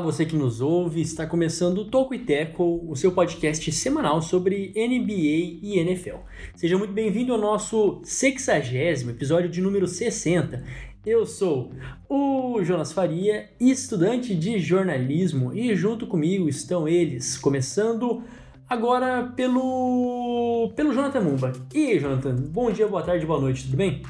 [0.00, 4.72] Você que nos ouve, está começando o Toco e Teco, o seu podcast semanal sobre
[4.76, 6.16] NBA e NFL.
[6.54, 10.62] Seja muito bem-vindo ao nosso 60 episódio de número 60.
[11.04, 11.72] Eu sou
[12.08, 18.22] o Jonas Faria, estudante de jornalismo, e junto comigo estão eles, começando
[18.68, 21.52] agora pelo pelo Jonathan Mumba.
[21.74, 24.02] E aí, Jonathan, bom dia, boa tarde, boa noite, tudo bem?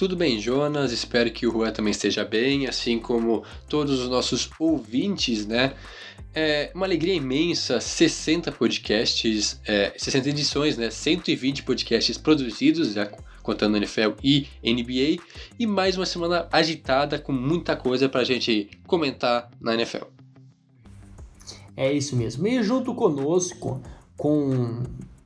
[0.00, 0.92] Tudo bem, Jonas?
[0.92, 5.74] Espero que o Juan também esteja bem, assim como todos os nossos ouvintes, né?
[6.34, 10.88] É uma alegria imensa, 60 podcasts, é, 60 edições, né?
[10.88, 15.22] 120 podcasts produzidos, já contando NFL e NBA,
[15.58, 20.06] e mais uma semana agitada com muita coisa pra gente comentar na NFL.
[21.76, 22.48] É isso mesmo.
[22.48, 23.82] E junto conosco,
[24.16, 24.82] com,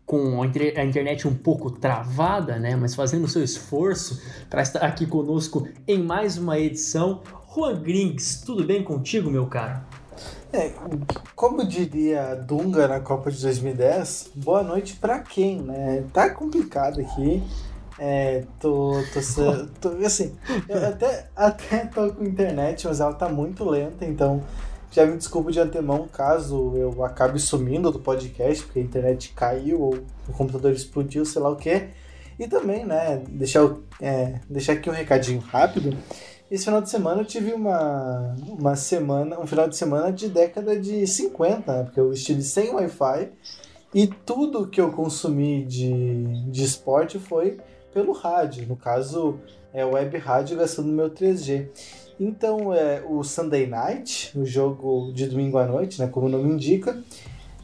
[0.06, 2.76] com a inter- a internet um pouco travada, né?
[2.76, 7.20] Mas fazendo o seu esforço para estar aqui conosco em mais uma edição.
[7.54, 9.80] Juan Grings, tudo bem contigo, meu caro?
[10.52, 10.72] É,
[11.34, 16.04] como diria Dunga na Copa de 2010, boa noite pra quem, né?
[16.12, 17.42] Tá complicado aqui.
[17.98, 20.34] É, tô, tô, se- tô- assim,
[20.68, 24.42] eu até, até tô com internet, mas ela tá muito lenta, então
[24.94, 29.80] já me desculpo de antemão caso eu acabe sumindo do podcast, porque a internet caiu
[29.80, 31.88] ou o computador explodiu, sei lá o que.
[32.38, 35.96] E também, né, deixar, é, deixar aqui um recadinho rápido.
[36.48, 40.78] Esse final de semana eu tive uma, uma semana, um final de semana de década
[40.78, 41.82] de 50, né?
[41.82, 43.32] Porque eu estive sem Wi-Fi
[43.92, 47.58] e tudo que eu consumi de, de esporte foi
[47.92, 48.66] pelo rádio.
[48.68, 49.40] No caso,
[49.72, 51.68] é web rádio gastando meu 3G.
[52.18, 56.52] Então, é, o Sunday Night, o jogo de domingo à noite, né, como o nome
[56.52, 57.02] indica,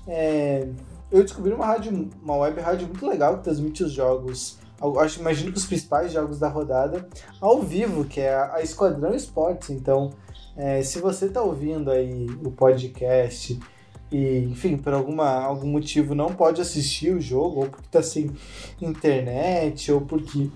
[0.06, 0.69] é,
[1.11, 4.59] eu descobri uma rádio, uma web rádio muito legal que transmite os jogos,
[4.99, 7.09] acho, imagino que os principais jogos da rodada
[7.41, 9.71] ao vivo, que é a, a Esquadrão Esportes.
[9.71, 10.10] Então,
[10.56, 13.59] é, se você está ouvindo aí o podcast
[14.10, 18.31] e, enfim, por alguma, algum motivo não pode assistir o jogo, ou porque está sem
[18.81, 20.50] internet, ou porque,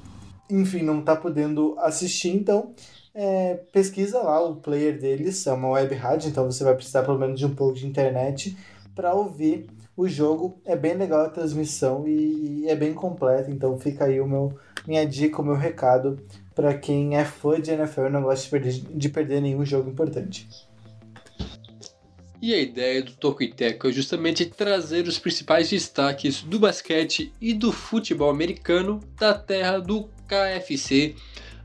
[0.50, 2.74] enfim, não está podendo assistir, então
[3.14, 7.18] é, pesquisa lá o player deles, é uma web rádio, então você vai precisar pelo
[7.18, 8.56] menos de um pouco de internet
[8.94, 9.66] para ouvir
[9.96, 10.60] o jogo.
[10.64, 14.52] É bem legal a transmissão e, e é bem completa, então fica aí o meu,
[14.86, 16.18] minha dica, o meu recado
[16.54, 19.90] para quem é fã de NFL e não gosta de perder, de perder nenhum jogo
[19.90, 20.48] importante.
[22.40, 27.32] E a ideia do Toco e Teco é justamente trazer os principais destaques do basquete
[27.40, 31.14] e do futebol americano da terra do KFC,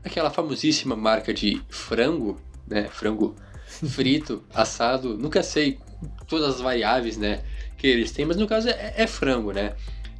[0.04, 2.88] aquela famosíssima marca de frango, né?
[2.90, 3.34] Frango
[3.66, 5.78] frito, assado, nunca sei
[6.26, 7.42] todas as variáveis, né?
[7.76, 9.74] Que eles têm, mas no caso é, é frango, né?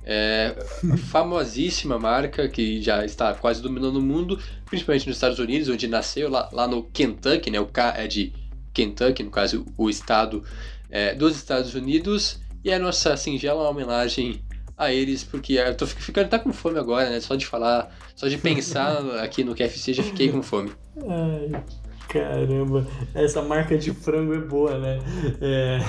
[0.04, 0.56] É
[1.10, 6.30] famosíssima marca que já está quase dominando o mundo, principalmente nos Estados Unidos, onde nasceu
[6.30, 7.60] lá, lá no Kentucky, né?
[7.60, 8.32] O K é de
[8.72, 10.44] Kentucky, no caso o estado
[10.90, 14.42] é, dos Estados Unidos, e a nossa singela homenagem
[14.80, 17.20] a eles, porque eu tô ficando tá com fome agora, né?
[17.20, 20.72] Só de falar, só de pensar aqui no KFC já fiquei com fome.
[21.06, 21.62] Ai,
[22.08, 24.98] caramba, essa marca de frango é boa, né?
[25.42, 25.80] É.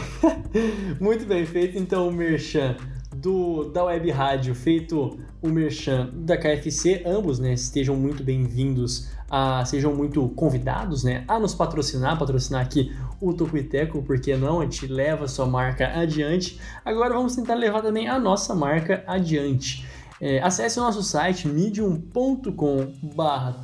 [0.99, 2.75] Muito bem feito, então, o Merchan
[3.15, 9.63] do, da Web Rádio, feito o Merchan da KFC, ambos, né, estejam muito bem-vindos, a,
[9.65, 14.87] sejam muito convidados, né, a nos patrocinar, patrocinar aqui o Tocuiteco, porque não, a gente
[14.87, 16.59] leva a sua marca adiante.
[16.83, 19.85] Agora vamos tentar levar também a nossa marca adiante.
[20.19, 22.53] É, acesse o nosso site medium.com.br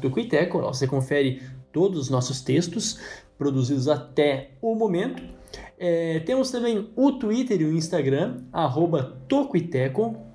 [0.02, 1.42] Tocuiteco, lá você confere
[1.74, 3.00] todos os nossos textos
[3.38, 5.22] produzidos até o momento.
[5.80, 10.27] É, temos também o Twitter e o Instagram, arroba Tocoiteco,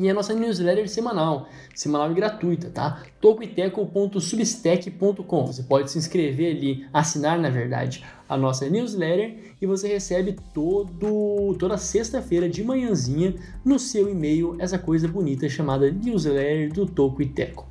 [0.00, 3.02] e a nossa newsletter semanal, semanal e gratuita, tá?
[3.20, 5.46] tocoiteco.substack.com.
[5.46, 11.54] Você pode se inscrever ali, assinar na verdade a nossa newsletter e você recebe todo
[11.58, 17.26] toda sexta-feira de manhãzinha no seu e-mail essa coisa bonita chamada newsletter do Toco e
[17.26, 17.68] Teco.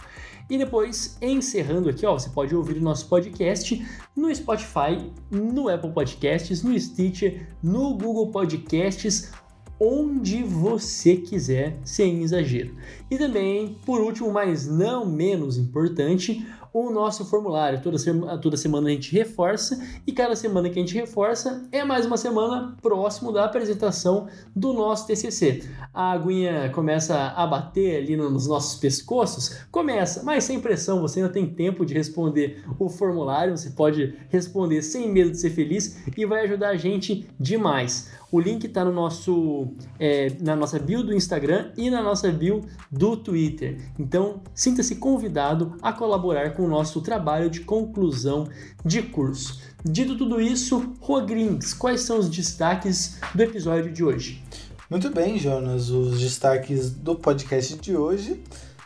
[0.48, 3.84] E depois, encerrando aqui, ó, você pode ouvir o nosso podcast
[4.16, 9.32] no Spotify, no Apple Podcasts, no Stitcher, no Google Podcasts,
[9.80, 12.76] onde você quiser, sem exagero.
[13.10, 17.82] E também, por último, mas não menos importante, o nosso formulário.
[17.82, 21.84] Toda, sema, toda semana a gente reforça e cada semana que a gente reforça é
[21.84, 25.64] mais uma semana próximo da apresentação do nosso TCC.
[25.94, 29.58] A aguinha começa a bater ali nos nossos pescoços?
[29.72, 34.82] Começa, mas sem pressão, você ainda tem tempo de responder o formulário, você pode responder
[34.82, 38.12] sem medo de ser feliz e vai ajudar a gente demais.
[38.32, 42.62] O link está no nosso, é, na nossa bio do Instagram e na nossa bio
[42.92, 43.80] do Twitter.
[43.98, 48.48] Então, sinta-se convidado a colaborar com o nosso trabalho de conclusão
[48.86, 49.60] de curso.
[49.84, 54.44] Dito tudo isso, Rogrins, quais são os destaques do episódio de hoje?
[54.90, 55.90] Muito bem, Jonas.
[55.90, 58.44] Os destaques do podcast de hoje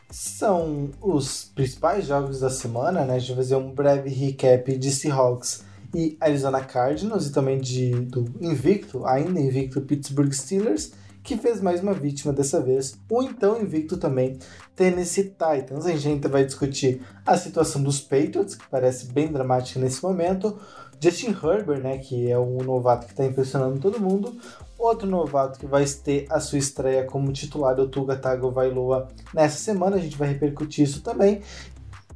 [0.09, 3.15] são os principais jogos da semana, né?
[3.15, 7.91] A gente vai fazer um breve recap de Seahawks e Arizona Cardinals e também de,
[7.91, 10.91] do invicto, ainda invicto Pittsburgh Steelers,
[11.23, 14.37] que fez mais uma vítima dessa vez, o então invicto também
[14.75, 15.85] Tennessee Titans.
[15.85, 20.59] A gente vai discutir a situação dos Patriots, que parece bem dramática nesse momento,
[20.99, 24.37] Justin Herbert, né, que é um novato que está impressionando todo mundo,
[24.77, 29.97] outro novato que vai ter a sua estreia como titular, o Tuga Tagovailoa, nessa semana,
[29.97, 31.41] a gente vai repercutir isso também,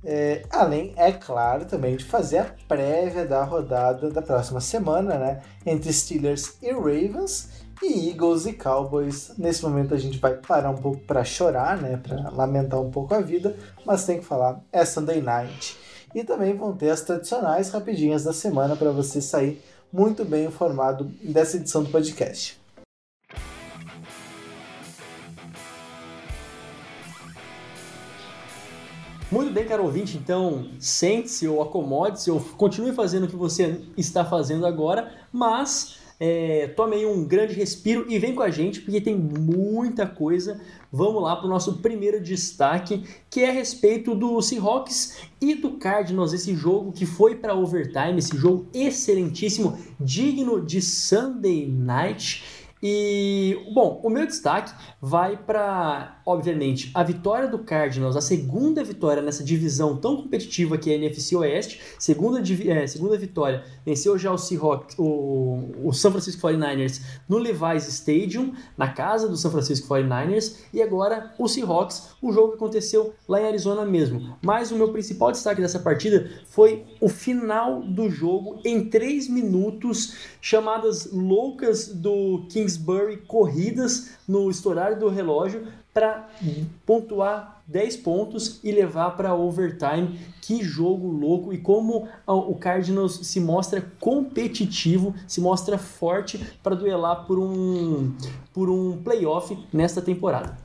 [0.09, 5.41] é, além, é claro, também de fazer a prévia da rodada da próxima semana, né?
[5.65, 7.49] Entre Steelers e Ravens
[7.83, 9.33] e Eagles e Cowboys.
[9.37, 11.99] Nesse momento a gente vai parar um pouco para chorar, né?
[12.01, 13.53] Para lamentar um pouco a vida,
[13.85, 15.77] mas tem que falar, é Sunday Night.
[16.15, 19.61] E também vão ter as tradicionais rapidinhas da semana para você sair
[19.91, 22.57] muito bem informado dessa edição do podcast.
[29.29, 34.23] Muito bem, caro ouvinte, então sente-se ou acomode-se ou continue fazendo o que você está
[34.23, 39.01] fazendo agora, mas é, tome aí um grande respiro e vem com a gente porque
[39.01, 40.61] tem muita coisa.
[40.89, 45.71] Vamos lá para o nosso primeiro destaque, que é a respeito do Seahawks e do
[45.71, 52.43] Cardinals, esse jogo que foi para overtime, esse jogo excelentíssimo, digno de Sunday Night.
[52.81, 54.71] E, bom, o meu destaque
[55.01, 60.91] vai para, obviamente, a vitória do Cardinals, a segunda vitória nessa divisão tão competitiva que
[60.91, 66.11] é a NFC Oeste, segunda, é, segunda vitória, venceu já o Seahawks, o, o San
[66.11, 72.09] Francisco 49ers no Levi's Stadium, na casa do San Francisco 49ers, e agora o Seahawks,
[72.21, 74.37] o jogo que aconteceu lá em Arizona mesmo.
[74.43, 80.15] Mas o meu principal destaque dessa partida foi o final do jogo em 3 minutos,
[80.39, 86.29] chamadas loucas do King Kingsbury corridas no estourar do relógio para
[86.85, 90.19] pontuar 10 pontos e levar para overtime.
[90.43, 97.25] Que jogo louco e como o Cardinals se mostra competitivo, se mostra forte para duelar
[97.25, 98.15] por um
[98.53, 100.55] por um playoff nesta temporada.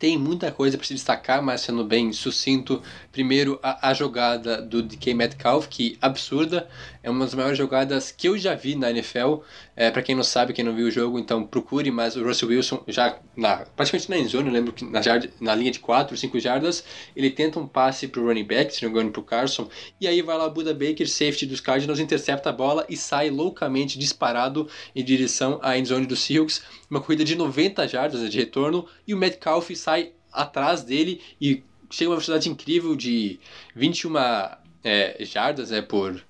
[0.00, 2.82] Tem muita coisa para se destacar, mas sendo bem sucinto.
[3.16, 6.68] Primeiro, a, a jogada do DK Metcalf, que absurda,
[7.02, 9.36] é uma das maiores jogadas que eu já vi na NFL.
[9.74, 12.50] É, para quem não sabe, quem não viu o jogo, então procure, mas o Russell
[12.50, 15.00] Wilson já na, praticamente na endzone, eu lembro que na,
[15.40, 16.84] na linha de 4, 5 jardas,
[17.16, 19.66] ele tenta um passe pro running back, se não me engano, pro Carson,
[19.98, 23.30] e aí vai lá o Buda Baker, safety dos Cardinals, intercepta a bola e sai
[23.30, 26.62] loucamente disparado em direção à endzone do Seahawks.
[26.90, 32.08] Uma corrida de 90 jardas de retorno, e o Metcalf sai atrás dele e chega
[32.08, 33.38] a uma velocidade incrível de
[33.74, 34.14] 21
[34.84, 36.22] é, jardas é, por.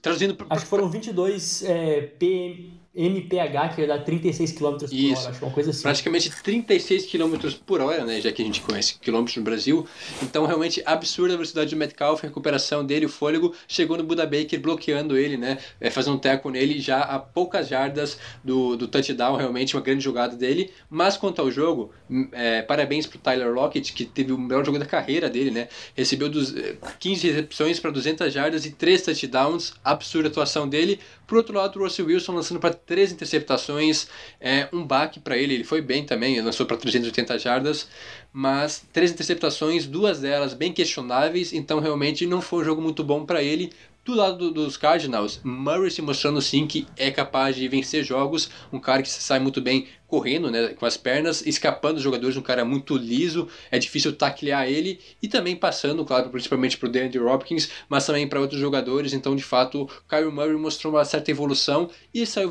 [0.00, 0.36] Traduzindo.
[0.48, 5.22] Acho que foram 22 é, PM, MPH, que dá 36 km por Isso.
[5.22, 5.82] hora, acho uma coisa assim.
[5.82, 8.20] Praticamente 36 km por hora, né?
[8.20, 9.86] Já que a gente conhece quilômetros no Brasil.
[10.20, 13.54] Então, realmente absurda a velocidade do Metcalf, a recuperação dele, o fôlego.
[13.68, 15.58] Chegou no Buda Baker bloqueando ele, né?
[15.80, 20.02] É, fazendo um teco nele já a poucas jardas do, do touchdown, realmente uma grande
[20.02, 20.72] jogada dele.
[20.90, 21.92] Mas quanto ao jogo,
[22.32, 25.68] é, parabéns pro Tyler Lockett, que teve o melhor jogo da carreira dele, né?
[25.94, 26.52] Recebeu dos,
[26.98, 29.74] 15 é, recepções para 200 jardas e 3 touchdowns.
[29.84, 30.98] Absurda a atuação dele.
[31.24, 34.08] Por outro lado, o Russell Wilson lançando para três interceptações,
[34.40, 35.54] é um baque para ele.
[35.54, 37.88] Ele foi bem também, lançou para 380 jardas,
[38.32, 43.24] mas três interceptações, duas delas bem questionáveis, então realmente não foi um jogo muito bom
[43.24, 43.72] para ele.
[44.02, 48.80] Do lado dos Cardinals, Murray se mostrando sim que é capaz de vencer jogos, um
[48.80, 52.64] cara que sai muito bem correndo né, com as pernas, escapando dos jogadores, um cara
[52.64, 57.70] muito liso, é difícil taclear ele e também passando, claro, principalmente para o DeAndre Hopkins,
[57.88, 59.12] mas também para outros jogadores.
[59.12, 62.50] Então, de fato, Kyle Murray mostrou uma certa evolução e saiu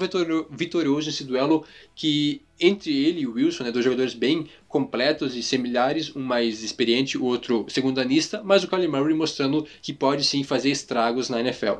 [0.50, 5.44] vitorioso nesse duelo que entre ele e o Wilson, né, dois jogadores bem completos e
[5.44, 10.44] similares, um mais experiente, o outro segundanista, mas o Kyle Murray mostrando que pode sim
[10.44, 11.80] fazer estragos na NFL.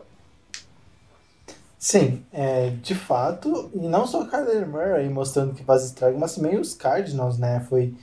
[1.80, 6.36] Sim, é, de fato, e não só o Kyler Murray mostrando que faz estrago, mas
[6.36, 7.66] também os Cardinals, né?
[7.70, 7.96] Foi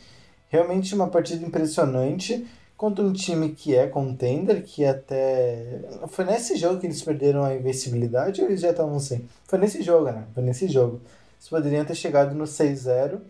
[0.49, 5.83] realmente uma partida impressionante contra um time que é contender, que até.
[6.09, 9.29] Foi nesse jogo que eles perderam a invencibilidade ou eles já estavam sem?
[9.47, 10.25] Foi nesse jogo, né?
[10.33, 11.03] Foi nesse jogo.
[11.39, 13.21] Eles poderiam ter chegado no 6-0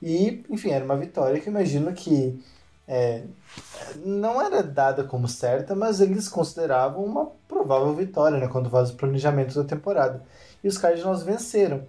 [0.00, 2.38] e, enfim, era uma vitória que imagino que
[2.88, 3.24] é,
[4.02, 8.48] não era dada como certa, mas eles consideravam uma provável vitória, né?
[8.48, 10.22] Quando faz o planejamento da temporada.
[10.64, 11.82] E os Cardinals venceram.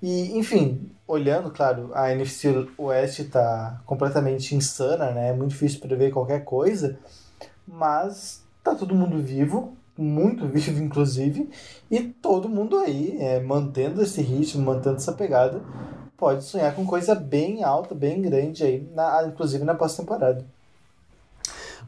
[0.00, 5.30] E, enfim, olhando, claro, a NFC Oeste está completamente insana, né?
[5.30, 6.98] É muito difícil prever qualquer coisa,
[7.66, 11.50] mas tá todo mundo vivo, muito vivo, inclusive,
[11.90, 15.60] e todo mundo aí é, mantendo esse ritmo, mantendo essa pegada,
[16.16, 20.44] pode sonhar com coisa bem alta, bem grande aí, na, inclusive na pós-temporada.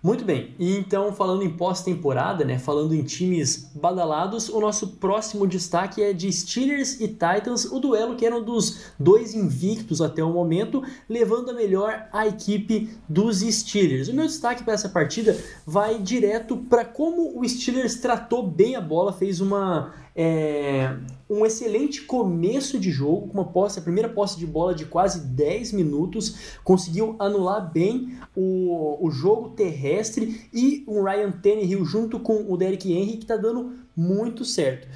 [0.02, 5.46] Muito bem, e então falando em pós-temporada, né, falando em times badalados, o nosso próximo
[5.46, 10.22] destaque é de Steelers e Titans, o duelo que era um dos dois invictos até
[10.22, 14.08] o momento, levando a melhor a equipe dos Steelers.
[14.08, 18.80] O meu destaque para essa partida vai direto para como o Steelers tratou bem a
[18.80, 20.96] bola, fez uma é,
[21.28, 25.20] um excelente começo de jogo, com uma posse, a primeira posse de bola de quase
[25.26, 32.50] 10 minutos, conseguiu anular bem o, o jogo terrestre e o Ryan Tannehill junto com
[32.50, 34.88] o Derrick Henry, que está dando muito certo.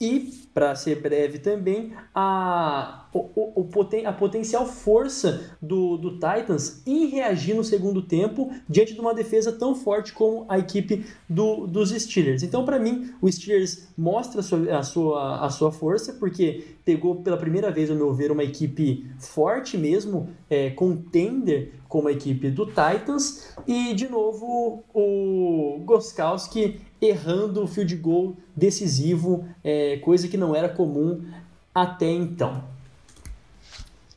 [0.00, 6.82] E, para ser breve também, a, o, o, poten, a potencial força do, do Titans
[6.86, 11.66] em reagir no segundo tempo diante de uma defesa tão forte como a equipe do,
[11.66, 12.44] dos Steelers.
[12.44, 17.16] Então, para mim, o Steelers mostra a sua, a, sua, a sua força, porque pegou
[17.16, 22.50] pela primeira vez, ao meu ver, uma equipe forte mesmo, é, contender como a equipe
[22.50, 30.36] do Titans, e de novo o Goskowski errando o field goal decisivo, é, coisa que
[30.36, 31.24] não era comum
[31.74, 32.64] até então.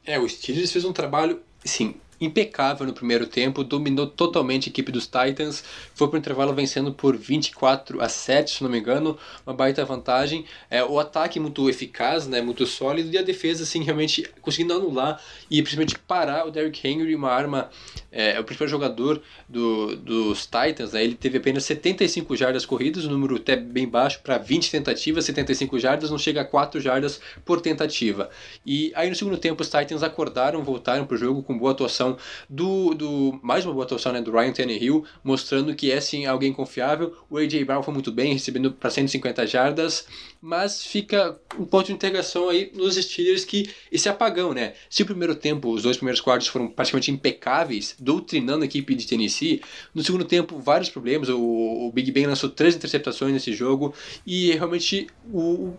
[0.06, 4.92] É, o Steelers fez um trabalho, sim, impecável no primeiro tempo, dominou totalmente a equipe
[4.92, 5.64] dos Titans,
[5.96, 9.84] foi para o intervalo vencendo por 24 a 7, se não me engano, uma baita
[9.84, 10.46] vantagem.
[10.70, 15.20] É, o ataque muito eficaz, né, muito sólido, e a defesa assim, realmente conseguindo anular
[15.50, 17.70] e principalmente parar o Derrick Henry, uma arma,
[18.12, 23.10] é, o principal jogador do, dos Titans, né, ele teve apenas 75 jardas corridas, um
[23.10, 27.60] número até bem baixo para 20 tentativas, 75 jardas, não chega a 4 jardas por
[27.62, 28.30] tentativa.
[28.64, 32.11] E aí no segundo tempo os Titans acordaram, voltaram para o jogo com boa atuação
[32.12, 32.18] atuação
[32.50, 36.54] do, do mais uma boa atuação né, do Ryan Tannehill, mostrando que é sim alguém
[36.54, 37.16] confiável.
[37.30, 40.06] O AJ Brown foi muito bem, recebendo para 150 jardas,
[40.42, 44.74] mas fica um ponto de integração aí nos Steelers que esse apagão, né?
[44.90, 49.08] Se o primeiro tempo, os dois primeiros quartos foram praticamente impecáveis, doutrinando a equipe de
[49.08, 49.62] Tennessee,
[49.94, 51.30] no segundo tempo vários problemas.
[51.30, 53.94] O, o Big Ben lançou três interceptações nesse jogo
[54.26, 55.74] e realmente o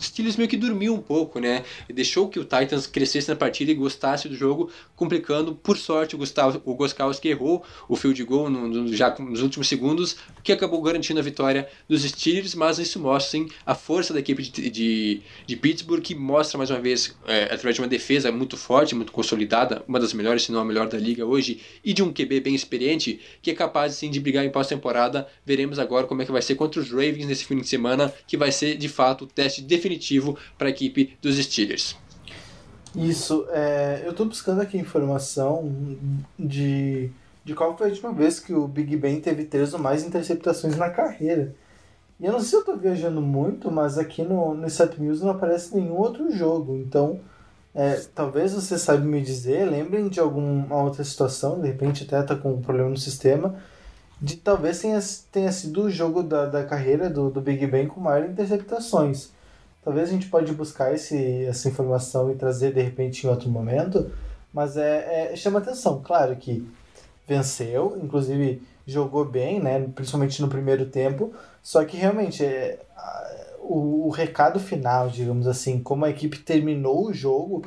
[0.00, 1.64] Steelers meio que dormiu um pouco, né?
[1.92, 5.54] Deixou que o Titans crescesse na partida e gostasse do jogo, complicando.
[5.54, 9.68] Por sorte, o, Gustavo, o Goskowski errou o field goal no, no, já nos últimos
[9.68, 14.20] segundos, que acabou garantindo a vitória dos Steelers, mas isso mostra sim, a força da
[14.20, 18.30] equipe de, de, de Pittsburgh, que mostra mais uma vez, é, através de uma defesa
[18.30, 21.92] muito forte, muito consolidada, uma das melhores, se não a melhor da liga hoje, e
[21.92, 25.26] de um QB bem experiente, que é capaz sim, de brigar em pós-temporada.
[25.44, 28.36] Veremos agora como é que vai ser contra os Ravens nesse fim de semana, que
[28.36, 31.96] vai ser de fato o teste definitivo definitivo para a equipe dos Steelers.
[32.94, 35.70] Isso, é, eu estou buscando aqui informação
[36.38, 37.10] de,
[37.44, 40.76] de qual foi a última vez que o Big Ben teve três ou mais interceptações
[40.76, 41.54] na carreira.
[42.18, 45.20] E eu não sei se eu estou viajando muito, mas aqui no, no Stat News
[45.20, 46.76] não aparece nenhum outro jogo.
[46.76, 47.20] Então,
[47.74, 52.34] é, talvez você saiba me dizer, lembrem de alguma outra situação, de repente até está
[52.34, 53.56] com um problema no sistema,
[54.20, 54.98] de talvez tenha,
[55.30, 59.30] tenha sido o jogo da, da carreira do, do Big Ben com maior interceptações.
[59.88, 64.12] Talvez a gente pode buscar esse, essa informação e trazer de repente em outro momento,
[64.52, 66.68] mas é, é chama atenção, claro que
[67.26, 72.78] venceu, inclusive jogou bem, né, principalmente no primeiro tempo, só que realmente é,
[73.60, 77.64] o, o recado final, digamos assim, como a equipe terminou o jogo,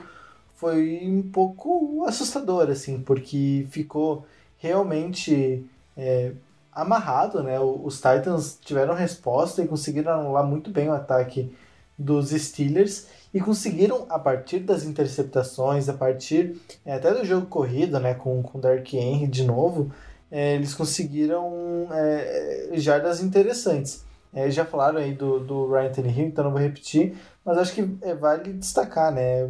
[0.53, 4.27] foi um pouco assustador, assim, porque ficou
[4.59, 5.65] realmente
[5.97, 6.33] é,
[6.71, 7.59] amarrado, né?
[7.59, 11.51] Os Titans tiveram resposta e conseguiram anular muito bem o ataque
[11.97, 17.99] dos Steelers e conseguiram, a partir das interceptações, a partir é, até do jogo corrido,
[17.99, 19.91] né, com, com Dark Henry de novo,
[20.29, 24.03] é, eles conseguiram é, jardas interessantes.
[24.33, 27.97] É, já falaram aí do, do Ryan Tannehill, então não vou repetir, mas acho que
[28.01, 29.49] é, vale destacar, né?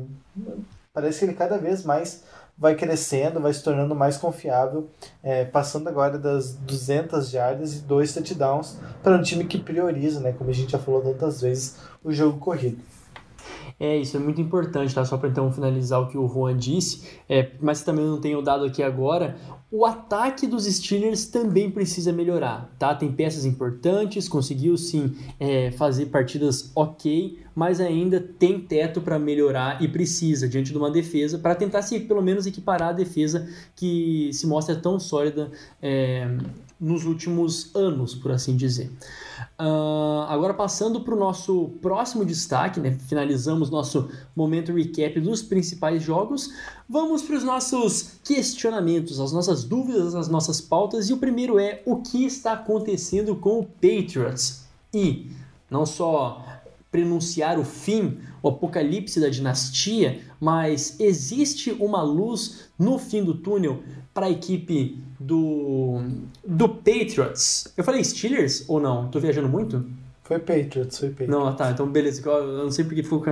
[0.91, 2.23] Parece que ele cada vez mais
[2.61, 4.87] vai crescendo, vai se tornando mais confiável,
[5.23, 10.31] é, passando agora das 200 jardas e dois touchdowns para um time que prioriza, né,
[10.31, 12.77] como a gente já falou tantas vezes, o jogo corrido.
[13.79, 15.03] É, isso é muito importante, tá?
[15.03, 18.63] Só para então finalizar o que o Juan disse, é, mas também não tenho dado
[18.63, 19.35] aqui agora.
[19.73, 22.93] O ataque dos Steelers também precisa melhorar, tá?
[22.93, 29.81] Tem peças importantes, conseguiu sim é, fazer partidas ok, mas ainda tem teto para melhorar
[29.81, 34.29] e precisa diante de uma defesa para tentar se pelo menos equiparar a defesa que
[34.33, 35.49] se mostra tão sólida
[35.81, 36.27] é,
[36.81, 38.91] nos últimos anos, por assim dizer.
[39.59, 42.97] Uh, agora passando para o nosso próximo destaque, né?
[43.07, 46.51] finalizamos nosso momento recap dos principais jogos.
[46.89, 51.09] Vamos para os nossos questionamentos, as nossas dúvidas, as nossas pautas.
[51.09, 54.65] E o primeiro é o que está acontecendo com o Patriots?
[54.91, 55.29] E
[55.69, 56.43] não só
[56.91, 63.81] prenunciar o fim, o apocalipse da dinastia, mas existe uma luz no fim do túnel
[64.13, 66.01] para a equipe do,
[66.45, 67.71] do Patriots.
[67.77, 69.09] Eu falei Steelers ou não?
[69.09, 69.85] Tô viajando muito?
[70.23, 71.35] Foi Patriots, foi Patriots.
[71.35, 72.21] Não, tá, então beleza.
[72.29, 73.23] Eu não sei porque ficou.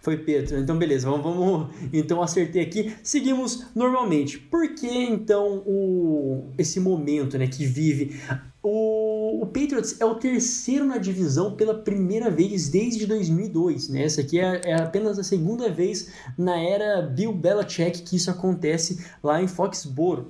[0.00, 0.52] Foi Patriots.
[0.52, 1.68] Então beleza, vamos, vamos.
[1.92, 2.94] Então acertei aqui.
[3.02, 4.38] Seguimos normalmente.
[4.38, 8.20] Por que então o, esse momento né, que vive
[8.62, 13.88] o, o, Patriots é o terceiro na divisão pela primeira vez desde 2002.
[13.88, 14.04] Né?
[14.04, 19.04] Essa aqui é, é, apenas a segunda vez na era Bill Belichick que isso acontece
[19.22, 20.26] lá em Foxborough.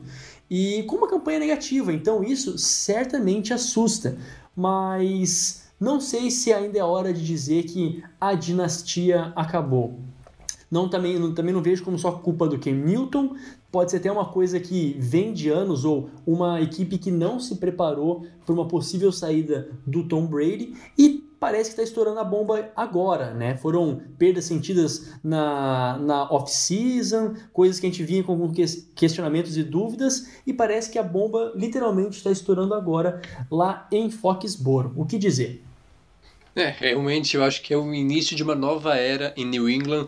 [0.51, 4.17] E com uma campanha negativa, então isso certamente assusta.
[4.57, 9.99] Mas não sei se ainda é hora de dizer que a dinastia acabou.
[10.71, 13.37] Não, também, não, também não vejo como só culpa do Ken Newton,
[13.73, 17.57] pode ser até uma coisa que vem de anos ou uma equipe que não se
[17.57, 22.71] preparou para uma possível saída do Tom Brady e parece que está estourando a bomba
[22.77, 23.57] agora, né?
[23.57, 28.53] Foram perdas sentidas na, na off-season, coisas que a gente vinha com
[28.95, 34.93] questionamentos e dúvidas, e parece que a bomba literalmente está estourando agora lá em Foxborough.
[34.95, 35.65] O que dizer?
[36.55, 40.07] É, realmente eu acho que é o início de uma nova era em New England.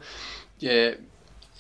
[0.63, 0.99] É,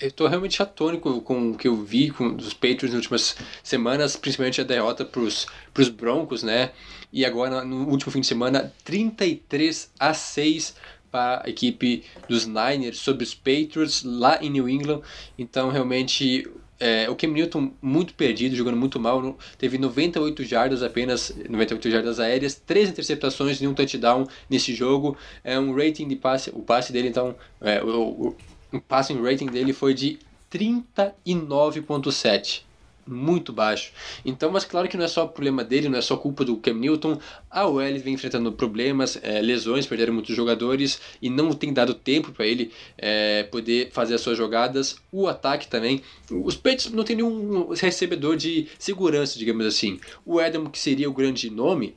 [0.04, 4.16] eu tô realmente atônico com o que eu vi com os Patriots nas últimas semanas,
[4.16, 6.73] principalmente a derrota para os Broncos, né?
[7.11, 10.75] E agora no último fim de semana, 33 a 6
[11.11, 15.00] para a equipe dos Niners sobre os Patriots lá em New England.
[15.38, 16.46] Então, realmente,
[16.78, 22.20] é, o Cam Newton muito perdido, jogando muito mal, teve 98 jardas apenas, 98 jardas
[22.20, 25.16] aéreas, 3 interceptações e um touchdown nesse jogo.
[25.42, 28.37] É um rating de passe, o passe dele então, é, o, o
[28.80, 30.18] passing rating dele foi de
[30.50, 32.64] 39.7
[33.06, 33.92] muito baixo.
[34.24, 36.74] Então, mas claro que não é só problema dele, não é só culpa do Cam
[36.74, 37.18] Newton.
[37.50, 42.32] A OL vem enfrentando problemas, é, lesões, perderam muitos jogadores e não tem dado tempo
[42.32, 44.96] para ele é, poder fazer as suas jogadas.
[45.12, 46.02] O ataque também.
[46.30, 49.98] Os Pets não tem nenhum recebedor de segurança, digamos assim.
[50.24, 51.94] O Adam, que seria o grande nome,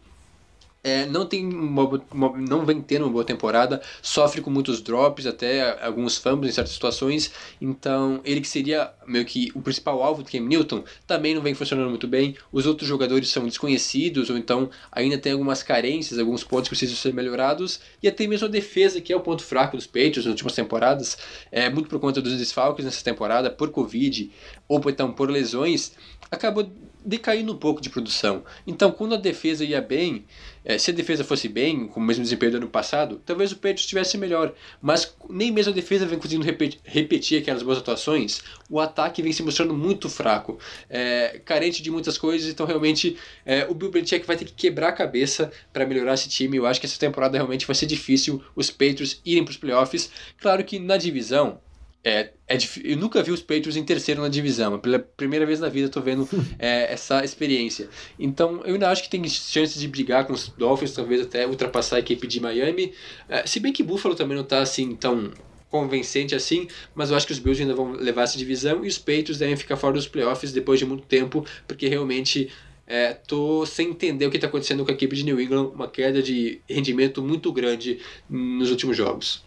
[0.87, 5.25] é, não tem uma, uma, não vem tendo uma boa temporada, sofre com muitos drops,
[5.25, 7.29] até alguns fumbles em certas situações.
[7.59, 11.53] Então, ele que seria meio que o principal alvo do Cam Newton, também não vem
[11.53, 12.37] funcionando muito bem.
[12.53, 16.95] Os outros jogadores são desconhecidos, ou então ainda tem algumas carências, alguns pontos que precisam
[16.95, 17.81] ser melhorados.
[18.01, 21.17] E até mesmo a defesa, que é o ponto fraco dos Patriots nas últimas temporadas,
[21.51, 24.31] é muito por conta dos desfalques nessa temporada, por Covid,
[24.69, 25.91] ou então por lesões,
[26.31, 26.71] acabou
[27.07, 28.43] decaindo um pouco de produção.
[28.65, 30.25] Então, quando a defesa ia bem,
[30.67, 33.55] é, se a defesa fosse bem, com o mesmo desempenho do ano passado, talvez o
[33.55, 34.53] Patriots estivesse melhor.
[34.81, 38.41] Mas nem mesmo a defesa vem conseguindo repetir, repetir aquelas boas atuações.
[38.69, 42.51] O ataque vem se mostrando muito fraco, é, carente de muitas coisas.
[42.51, 46.27] Então, realmente, é, o Bill Belichick vai ter que quebrar a cabeça para melhorar esse
[46.27, 46.57] time.
[46.57, 50.11] Eu acho que essa temporada realmente vai ser difícil os Patriots irem para os playoffs.
[50.37, 51.61] Claro que na divisão,
[52.07, 54.79] é, é eu nunca vi os Patriots em terceiro na divisão.
[54.79, 57.89] Pela primeira vez na vida estou vendo é, essa experiência.
[58.17, 61.97] Então eu ainda acho que tem chances de brigar com os Dolphins, talvez até ultrapassar
[61.97, 62.93] a equipe de Miami.
[63.27, 65.33] É, se bem que Buffalo também não está assim tão
[65.69, 68.97] convencente assim, mas eu acho que os Bills ainda vão levar essa divisão e os
[68.97, 72.49] Patriots devem ficar fora dos playoffs depois de muito tempo, porque realmente
[72.87, 75.89] é, tô sem entender o que está acontecendo com a equipe de New England, uma
[75.89, 79.45] queda de rendimento muito grande nos últimos jogos.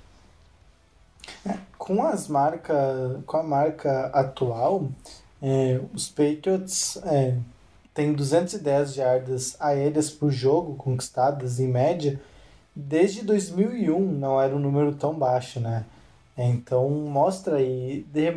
[1.79, 4.89] Com as marcas, com a marca atual,
[5.43, 7.37] é, os Patriots é,
[7.95, 12.21] têm 210 jardas aéreas por jogo conquistadas em média.
[12.75, 15.85] Desde 2001 não era um número tão baixo, né?
[16.37, 18.31] Então mostra aí de,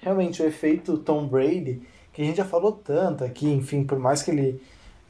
[0.00, 1.82] realmente o efeito Tom Brady
[2.12, 4.60] que a gente já falou tanto aqui, enfim, por mais que ele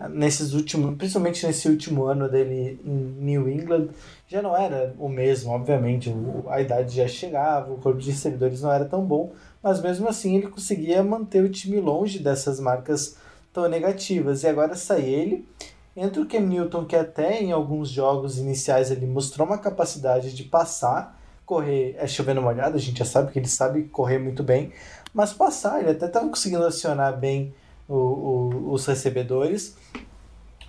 [0.08, 3.88] nesses últimos, principalmente nesse último ano dele em New England,
[4.26, 6.14] já não era o mesmo, obviamente,
[6.48, 9.32] a idade já chegava, o corpo de servidores não era tão bom,
[9.62, 13.16] mas mesmo assim ele conseguia manter o time longe dessas marcas
[13.52, 14.42] tão negativas.
[14.42, 15.46] E agora sai ele,
[15.94, 20.44] entra o Cam Newton, que até em alguns jogos iniciais ele mostrou uma capacidade de
[20.44, 24.72] passar correr é chovendo molhado, a gente já sabe que ele sabe correr muito bem,
[25.12, 27.52] mas passar, ele até estava conseguindo acionar bem
[27.90, 29.76] o, o, os recebedores.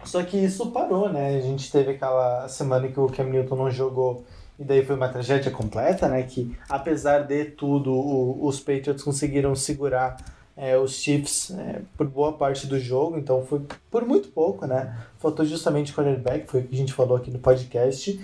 [0.04, 1.38] Só que isso parou, né?
[1.38, 4.26] A gente teve aquela semana que o Cam Newton não jogou
[4.58, 6.24] e daí foi uma tragédia completa, né?
[6.24, 10.18] Que apesar de tudo, o, os Patriots conseguiram segurar
[10.58, 14.98] é, os Chiefs é, por boa parte do jogo, então foi por muito pouco, né?
[15.20, 18.20] Faltou justamente o cornerback, foi o que a gente falou aqui no podcast.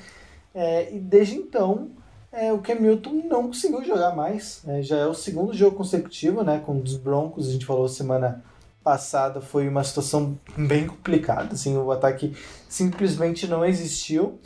[0.54, 1.90] É, e desde então,
[2.32, 4.62] é, o Cam Newton não conseguiu jogar mais.
[4.64, 4.82] né?
[4.82, 6.62] já é o segundo jogo consecutivo, né?
[6.66, 8.44] Com os Broncos, a gente falou semana
[8.88, 11.56] passada, foi uma situação bem complicada.
[11.56, 12.34] Assim, o ataque
[12.70, 14.40] simplesmente não existiu.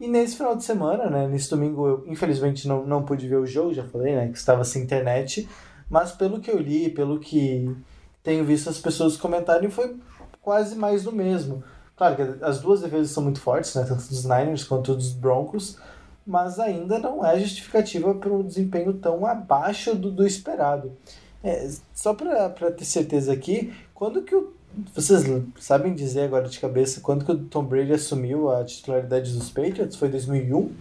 [0.00, 1.28] E nesse final de semana, né?
[1.28, 4.26] Nesse domingo, eu infelizmente não, não pude ver o jogo, já falei, né?
[4.26, 5.48] Que estava sem internet.
[5.88, 7.72] Mas pelo que eu li, pelo que
[8.20, 9.96] tenho visto as pessoas comentarem, foi
[10.42, 11.62] quase mais do mesmo.
[11.96, 13.84] Claro que as duas defesas são muito fortes, né?
[13.84, 15.78] Tanto dos Niners quanto dos Broncos
[16.26, 20.96] mas ainda não é justificativa para um desempenho tão abaixo do, do esperado.
[21.44, 24.52] É, só para ter certeza aqui, quando que o.
[24.94, 25.22] Vocês
[25.60, 29.94] sabem dizer agora de cabeça quando que o Tom Brady assumiu a titularidade dos Patriots?
[29.94, 30.72] Foi 2001?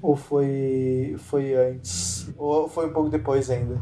[0.00, 2.28] Ou foi, foi antes?
[2.38, 3.78] Ou foi um pouco depois ainda?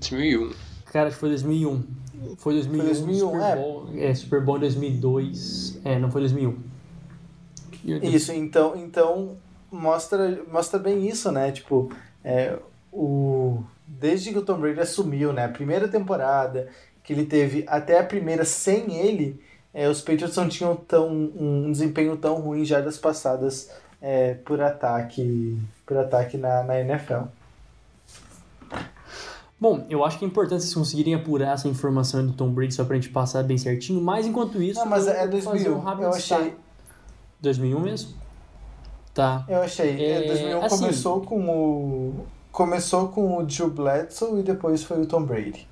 [0.00, 0.52] 2001.
[0.86, 1.82] Cara, acho que foi 2001.
[2.38, 3.56] Foi 2001, Foi 2001, Super é.
[3.56, 4.14] Bowl, é.
[4.14, 5.80] Super Bowl em 2002.
[5.84, 6.56] É, não foi 2001.
[7.84, 9.36] E eu- Isso, então, então
[9.70, 11.52] mostra, mostra bem isso, né?
[11.52, 11.90] Tipo,
[12.22, 12.58] é,
[12.94, 15.44] o, desde que o Tom Brady assumiu, né?
[15.44, 16.68] A primeira temporada
[17.02, 19.40] que ele teve até a primeira sem ele,
[19.74, 24.60] é, os Patriots não tinham tão, um desempenho tão ruim já das passadas é, por
[24.62, 27.24] ataque por ataque na, na NFL.
[29.60, 32.84] Bom, eu acho que é importante vocês conseguirem apurar essa informação do Tom Brady só
[32.84, 34.78] pra gente passar bem certinho, mas enquanto isso.
[34.80, 35.78] Não, mas é vou fazer 2001.
[35.78, 36.54] um eu achei,
[37.40, 38.14] 2001 mesmo?
[39.14, 39.44] Tá.
[39.48, 39.90] eu achei.
[40.04, 45.02] É, É, 2001 assim- começou com o começou com o Drew Bledsoe e depois foi
[45.02, 45.66] o Tom Brady.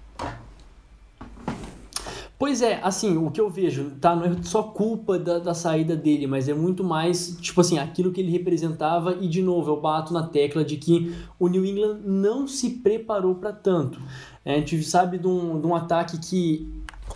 [2.36, 4.16] Pois é, assim, o que eu vejo, tá?
[4.16, 8.10] Não é só culpa da, da saída dele, mas é muito mais, tipo assim, aquilo
[8.10, 9.16] que ele representava.
[9.20, 13.36] E, de novo, eu bato na tecla de que o New England não se preparou
[13.36, 14.00] para tanto.
[14.44, 16.68] É, a gente sabe de um, de um ataque que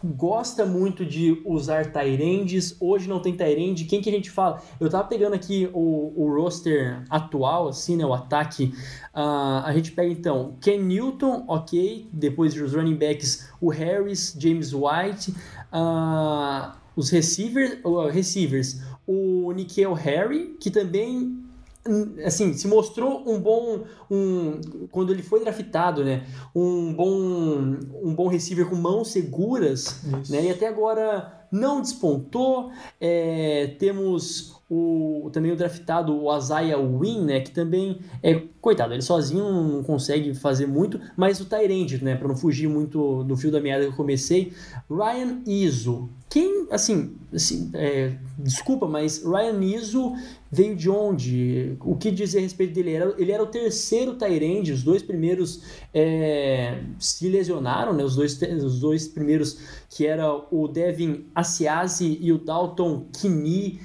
[0.05, 2.77] gosta muito de usar Tyrands.
[2.81, 3.85] Hoje não tem Tyrande.
[3.85, 4.63] Quem que a gente fala?
[4.81, 8.05] Eu tava pegando aqui o, o roster atual, assim, né?
[8.05, 8.73] O ataque.
[9.13, 12.09] Ah, a gente pega então Ken Newton, ok.
[12.13, 15.35] Depois os running backs, o Harris, James White.
[15.73, 21.46] ah, os receiver, uh, receivers, o Nikhil Harry, que também
[22.25, 26.27] assim, se mostrou um bom um quando ele foi draftado, né?
[26.55, 30.33] Um bom um bom receiver com mãos seguras, Isso.
[30.33, 30.44] né?
[30.44, 32.70] E até agora não despontou.
[33.01, 37.41] É, temos o também o draftado o Isaiah Wynn, né?
[37.41, 42.17] Que também é coitado, ele sozinho não consegue fazer muito, mas o Tyrande, né?
[42.17, 44.53] Para não fugir muito do fio da meada que eu comecei,
[44.91, 46.09] Ryan Izzo.
[46.29, 50.13] Quem, assim, assim é, desculpa, mas Ryan Izzo
[50.51, 51.77] veio de onde?
[51.81, 52.93] O que dizer a respeito dele?
[52.93, 55.63] Era, ele era o terceiro Tyrande, os dois primeiros
[55.95, 58.03] é, se lesionaram, né?
[58.03, 63.81] Os dois, os dois primeiros que era o Devin Asiasi e o Dalton Kini,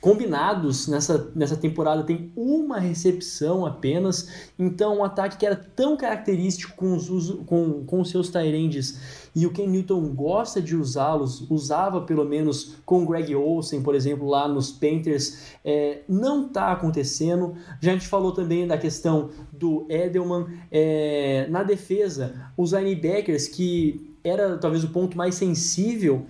[0.00, 6.76] combinados nessa, nessa temporada tem uma recepção apenas, então um ataque que era tão característico
[6.76, 12.02] com os, com, com os seus Tyrands e o Ken Newton gosta de usá-los, usava
[12.02, 17.54] pelo menos com o Greg Olsen, por exemplo, lá nos Panthers, é, não está acontecendo.
[17.80, 24.16] Já a gente falou também da questão do Edelman é, na defesa, os linebackers que
[24.22, 26.26] era talvez o ponto mais sensível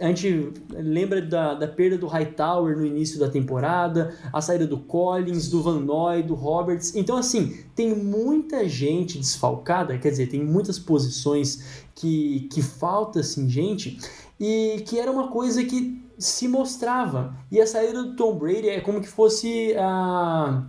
[0.00, 4.78] a gente lembra da, da perda do Hightower no início da temporada, a saída do
[4.78, 6.96] Collins, do Van Noy, do Roberts.
[6.96, 13.48] Então, assim, tem muita gente desfalcada, quer dizer, tem muitas posições que, que falta, assim,
[13.48, 13.98] gente,
[14.40, 17.36] e que era uma coisa que se mostrava.
[17.50, 20.64] E a saída do Tom Brady é como que fosse a.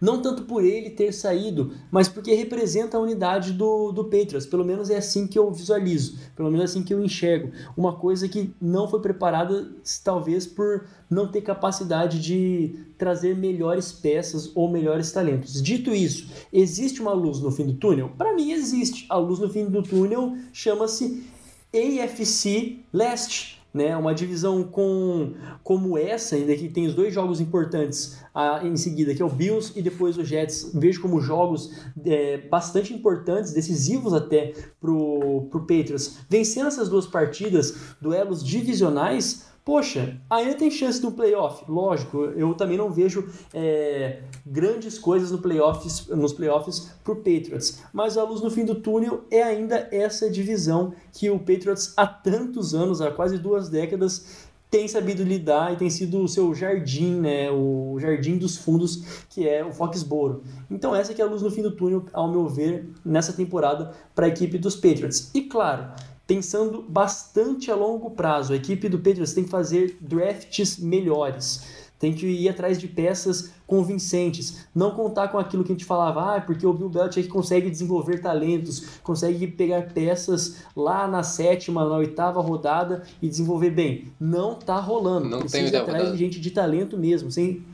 [0.00, 4.46] Não tanto por ele ter saído, mas porque representa a unidade do, do Patriots.
[4.46, 7.50] Pelo menos é assim que eu visualizo, pelo menos é assim que eu enxergo.
[7.76, 9.70] Uma coisa que não foi preparada,
[10.04, 15.60] talvez por não ter capacidade de trazer melhores peças ou melhores talentos.
[15.62, 18.12] Dito isso, existe uma luz no fim do túnel?
[18.16, 19.06] Para mim, existe.
[19.08, 21.24] A luz no fim do túnel chama-se
[21.72, 28.18] AFC Leste né, uma divisão com como essa, ainda que tem os dois jogos importantes
[28.34, 31.72] ah, em seguida, que é o Bills e depois o Jets, vejo como jogos
[32.04, 36.18] é, bastante importantes, decisivos até pro, pro Patriots.
[36.28, 41.62] Vencendo essas duas partidas, duelos divisionais, Poxa, ainda tem chance um playoff?
[41.70, 47.82] Lógico, eu também não vejo é, grandes coisas no playoffs, nos playoffs pro Patriots.
[47.92, 52.06] Mas a luz no fim do túnel é ainda essa divisão que o Patriots há
[52.06, 57.16] tantos anos, há quase duas décadas, tem sabido lidar e tem sido o seu jardim,
[57.16, 60.40] né, o jardim dos fundos, que é o Foxborough.
[60.70, 63.92] Então essa que é a luz no fim do túnel, ao meu ver, nessa temporada
[64.14, 65.30] para a equipe dos Patriots.
[65.34, 65.92] E claro,
[66.28, 68.52] pensando bastante a longo prazo.
[68.52, 71.64] A equipe do Patriots tem que fazer drafts melhores,
[71.98, 76.36] tem que ir atrás de peças convincentes, não contar com aquilo que a gente falava,
[76.36, 81.96] ah, porque o Bill Belichick consegue desenvolver talentos, consegue pegar peças lá na sétima, na
[81.96, 84.12] oitava rodada e desenvolver bem.
[84.20, 85.30] Não tá rolando.
[85.30, 86.12] Não Precisa tem ir atrás rodada.
[86.12, 87.64] de gente de talento mesmo, sem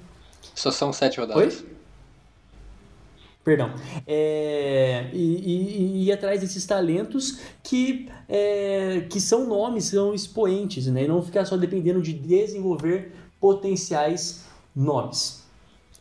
[0.54, 1.60] Só são sete rodadas.
[1.60, 1.74] Oi?
[3.44, 3.74] Perdão.
[4.06, 11.04] É, e, e- e atrás desses talentos que, é, que são nomes, são expoentes, né?
[11.04, 15.44] E não ficar só dependendo de desenvolver potenciais nomes.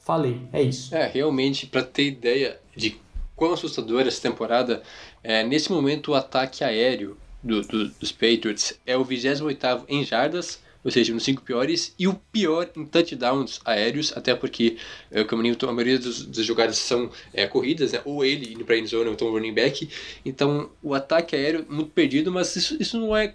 [0.01, 0.95] Falei, é isso.
[0.95, 2.97] É, realmente, para ter ideia de
[3.35, 4.81] quão assustadora essa temporada,
[5.21, 10.59] é, nesse momento o ataque aéreo do- do- dos Patriots é o 28º em jardas,
[10.83, 14.77] ou seja, nos cinco piores, e o pior em touchdowns aéreos, até porque,
[15.11, 18.01] é, o Newton, a maioria dos, das jogadas são é, corridas, né?
[18.05, 19.89] ou ele indo para endzone, ou então running back,
[20.25, 23.33] então o ataque aéreo muito perdido, mas isso, isso não é,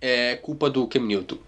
[0.00, 1.38] é culpa do Cam Newton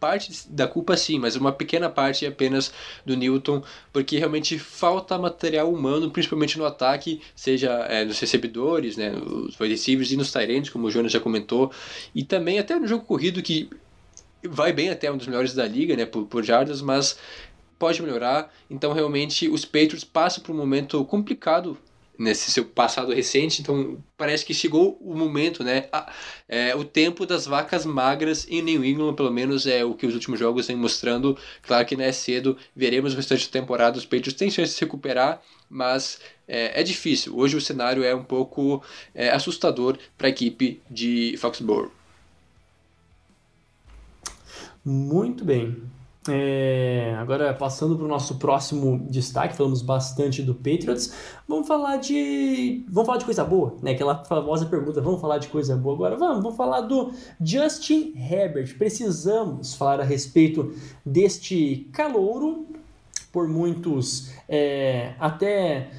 [0.00, 2.72] parte da culpa sim, mas uma pequena parte apenas
[3.04, 9.10] do Newton, porque realmente falta material humano, principalmente no ataque, seja é, nos recebedores, né,
[9.10, 11.70] nos wide receivers e nos tight como o Jonas já comentou,
[12.14, 13.68] e também até no jogo corrido que
[14.44, 17.18] vai bem até um dos melhores da liga, né, por, por jardas, mas
[17.78, 18.52] pode melhorar.
[18.68, 21.76] Então realmente os Patriots passam por um momento complicado
[22.18, 25.88] nesse seu passado recente, então parece que chegou o momento, né?
[25.90, 26.12] a-
[26.46, 30.12] é, o tempo das vacas magras em New England, pelo menos é o que os
[30.12, 31.34] últimos jogos vêm mostrando.
[31.62, 33.96] Claro que não é cedo, veremos o restante da temporada.
[33.96, 37.34] Os Patriots têm chance de se recuperar, mas é, é difícil.
[37.38, 38.82] Hoje o cenário é um pouco
[39.14, 41.99] é, assustador para a equipe de Foxborough.
[44.90, 45.84] Muito bem.
[46.28, 51.14] É, agora, passando para o nosso próximo destaque, falamos bastante do Patriots.
[51.46, 52.84] Vamos falar de.
[52.88, 53.92] Vamos falar de coisa boa, né?
[53.92, 56.16] Aquela famosa pergunta: vamos falar de coisa boa agora?
[56.16, 58.76] Vamos, vamos falar do Justin Herbert.
[58.76, 60.74] Precisamos falar a respeito
[61.06, 62.66] deste calouro,
[63.30, 65.92] por muitos é, até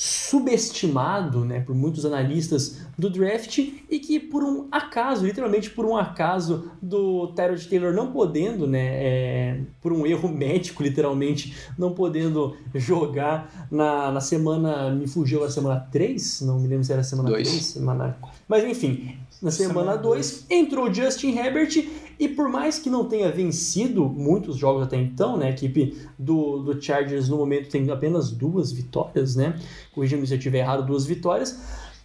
[0.00, 5.96] subestimado, né, por muitos analistas do draft e que por um acaso, literalmente por um
[5.96, 12.56] acaso do Tyrod Taylor não podendo, né, é, por um erro médico, literalmente, não podendo
[12.76, 17.30] jogar na, na semana, me fugiu a semana 3, não me lembro se era semana
[17.30, 17.48] Dois.
[17.48, 18.16] 3, semana...
[18.46, 21.74] Mas enfim, na semana Semana 2 entrou Justin Herbert
[22.18, 26.58] e por mais que não tenha vencido muitos jogos até então, né, a equipe do,
[26.58, 29.58] do Chargers no momento tem apenas duas vitórias, né,
[29.94, 31.58] corrija-me se eu estiver errado, duas vitórias,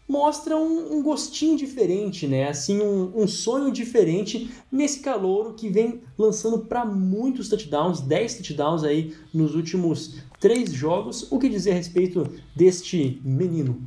[0.07, 6.01] mostra um, um gostinho diferente, né, assim, um, um sonho diferente nesse calouro que vem
[6.17, 11.75] lançando para muitos touchdowns, 10 touchdowns aí nos últimos três jogos, o que dizer a
[11.75, 13.81] respeito deste menino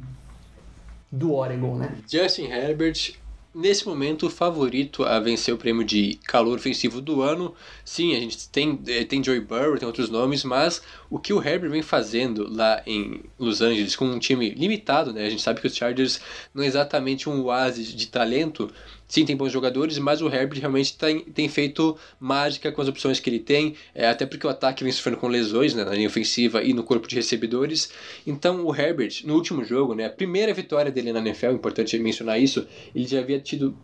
[1.12, 1.97] do Oregon, né?
[2.11, 3.15] Justin Herbert,
[3.57, 7.55] nesse momento, o favorito a vencer o prêmio de calor ofensivo do ano.
[7.85, 11.42] Sim, a gente tem, eh, tem Joey Burrow, tem outros nomes, mas o que o
[11.42, 15.27] Herbert vem fazendo lá em Los Angeles com um time limitado, né?
[15.27, 16.21] A gente sabe que os Chargers
[16.55, 18.71] não é exatamente um oásis de talento.
[19.09, 23.21] Sim, tem bons jogadores, mas o Herbert realmente tem, tem feito mágica com as opções
[23.21, 26.09] que ele tem, é, até porque o ataque vem sofrendo com lesões né, na linha
[26.09, 27.90] ofensiva e no corpo de recebedores.
[28.27, 32.40] Então o Herbert, no último jogo, né, a primeira vitória dele na NFL, importante mencionar
[32.40, 33.77] isso, ele já havia tido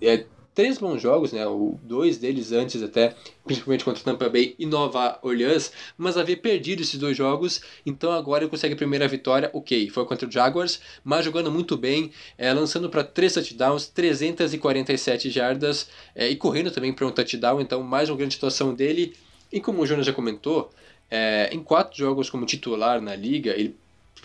[0.00, 0.24] é,
[0.56, 3.14] três bons jogos, né, o, dois deles antes até,
[3.44, 8.42] principalmente contra Tampa Bay e Nova Orleans, mas havia perdido esses dois jogos, então agora
[8.42, 12.54] ele consegue a primeira vitória, ok, foi contra o Jaguars, mas jogando muito bem, é,
[12.54, 18.08] lançando para três touchdowns, 347 jardas é, e correndo também para um touchdown, então mais
[18.08, 19.14] uma grande situação dele,
[19.52, 20.70] e como o Jonas já comentou,
[21.10, 23.76] é, em quatro jogos como titular na liga, ele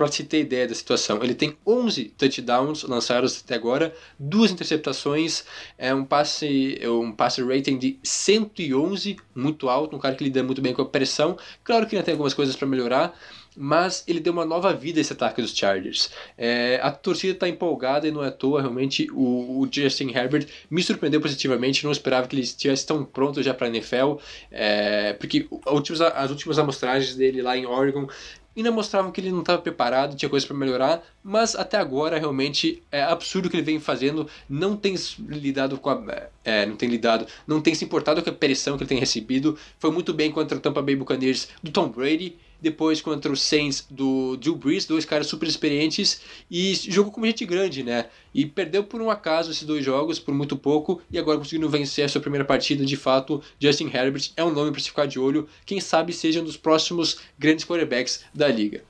[0.01, 5.43] para se ter ideia da situação, ele tem 11 touchdowns lançados até agora, duas interceptações,
[5.77, 10.41] é um passe, é um passe rating de 111, muito alto, um cara que lida
[10.41, 11.37] muito bem com a pressão.
[11.63, 13.15] Claro que ainda tem algumas coisas para melhorar,
[13.55, 16.09] mas ele deu uma nova vida a esse ataque dos Chargers.
[16.37, 20.47] É, a torcida está empolgada e não é à toa, realmente o, o Justin Herbert
[20.69, 24.15] me surpreendeu positivamente, não esperava que ele estivesse tão pronto já para a NFL,
[24.49, 28.07] é, porque últimas- as últimas amostragens dele lá em Oregon
[28.55, 32.83] ainda mostravam que ele não estava preparado, tinha coisa para melhorar, mas até agora realmente
[32.91, 36.89] é absurdo o que ele vem fazendo, não tem lidado com a, é, não tem
[36.89, 40.31] lidado, não tem se importado com a pressão que ele tem recebido, foi muito bem
[40.31, 44.85] contra o Tampa Bay Buccaneers do Tom Brady, depois contra o Saints do Drew Brees,
[44.85, 48.05] dois caras super experientes, e jogou com gente grande, né?
[48.33, 52.05] E perdeu por um acaso esses dois jogos, por muito pouco, e agora conseguindo vencer
[52.05, 55.19] a sua primeira partida, de fato, Justin Herbert é um nome para se ficar de
[55.19, 58.83] olho, quem sabe seja um dos próximos grandes quarterbacks da liga.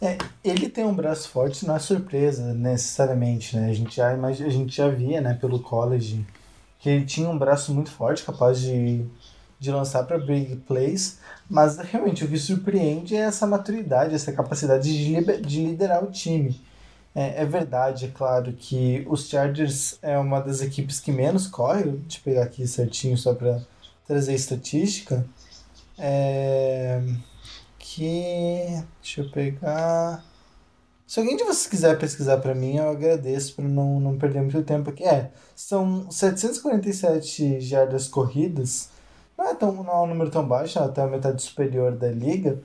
[0.00, 3.70] É, ele tem um braço forte, não é surpresa necessariamente, né?
[3.70, 6.26] A gente já, a gente já via, né, pelo college,
[6.80, 9.04] que ele tinha um braço muito forte, capaz de,
[9.62, 14.92] de lançar para big plays, mas realmente o que surpreende é essa maturidade, essa capacidade
[14.92, 16.60] de, de liderar o time.
[17.14, 21.84] É, é, verdade, é claro, que os Chargers é uma das equipes que menos corre.
[21.84, 23.62] Deixa eu pegar aqui certinho só para
[24.04, 25.24] trazer estatística.
[25.96, 27.00] É,
[27.78, 28.82] que.
[29.00, 30.24] Deixa eu pegar.
[31.06, 34.60] Se alguém de vocês quiser pesquisar para mim, eu agradeço para não, não perder muito
[34.64, 35.04] tempo aqui.
[35.04, 38.90] É, são 747 jardas corridas
[39.62, 42.58] tão, não é um número tão baixo, até a metade superior da liga,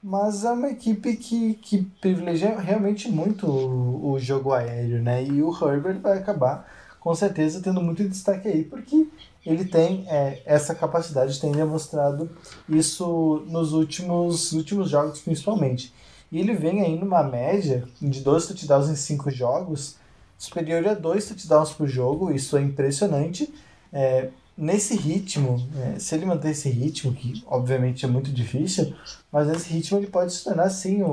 [0.00, 5.24] mas é uma equipe que, que privilegia realmente muito o, o jogo aéreo, né?
[5.24, 6.64] E o Herbert vai acabar
[7.00, 9.08] com certeza tendo muito destaque aí, porque
[9.44, 12.30] ele tem é, essa capacidade, tem demonstrado
[12.68, 15.92] isso nos últimos, últimos jogos principalmente.
[16.30, 19.96] E ele vem aí numa média de 12 touchdowns em 5 jogos,
[20.36, 23.52] superior a 2 touchdowns por jogo, isso é impressionante.
[23.92, 28.94] É, nesse ritmo, é, se ele manter esse ritmo, que obviamente é muito difícil,
[29.30, 31.08] mas nesse ritmo ele pode se tornar sim o,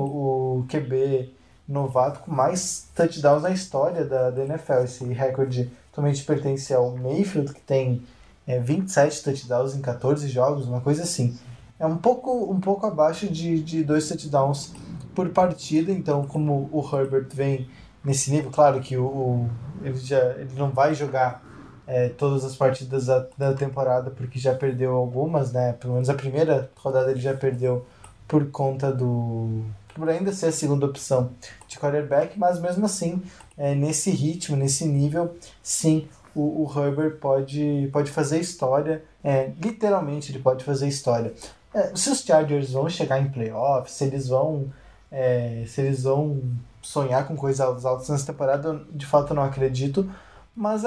[0.60, 1.32] o QB
[1.68, 4.84] novato com mais touchdowns na história da, da NFL.
[4.84, 8.02] Esse recorde totalmente pertence ao Mayfield, que tem
[8.46, 11.36] é, 27 touchdowns em 14 jogos, uma coisa assim.
[11.78, 14.72] É um pouco, um pouco abaixo de, de dois touchdowns
[15.14, 17.68] por partida, então como o Herbert vem
[18.04, 19.50] nesse nível, claro que o, o
[19.82, 21.42] ele, já, ele não vai jogar
[21.86, 25.74] é, todas as partidas da, da temporada, porque já perdeu algumas, né?
[25.74, 27.84] Pelo menos a primeira rodada ele já perdeu
[28.26, 29.62] por conta do.
[29.94, 31.30] por ainda ser a segunda opção
[31.68, 33.22] de quarterback, mas mesmo assim,
[33.56, 40.32] é, nesse ritmo, nesse nível, sim, o, o Herbert pode, pode fazer história, é, literalmente
[40.32, 41.32] ele pode fazer história.
[41.72, 44.72] É, se os Chargers vão chegar em playoffs, se eles vão.
[45.10, 46.40] É, se eles vão
[46.82, 50.10] sonhar com coisas altas nessa temporada, de fato eu não acredito,
[50.54, 50.82] mas,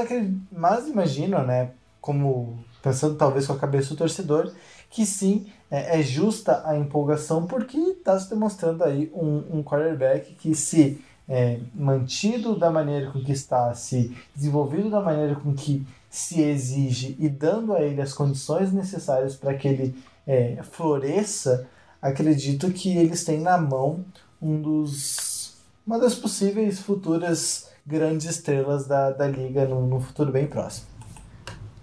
[0.52, 4.54] mas imagino, né, como pensando talvez com a cabeça do torcedor,
[4.90, 10.34] que sim, é, é justa a empolgação porque está se demonstrando aí um, um quarterback
[10.36, 15.86] que se é, mantido da maneira com que está, se desenvolvido da maneira com que
[16.10, 21.68] se exige e dando a ele as condições necessárias para que ele é, floresça,
[22.02, 24.06] acredito que eles têm na mão
[24.42, 30.46] um dos, uma das possíveis futuras grandes estrelas da, da liga no, no futuro bem
[30.46, 30.98] próximo.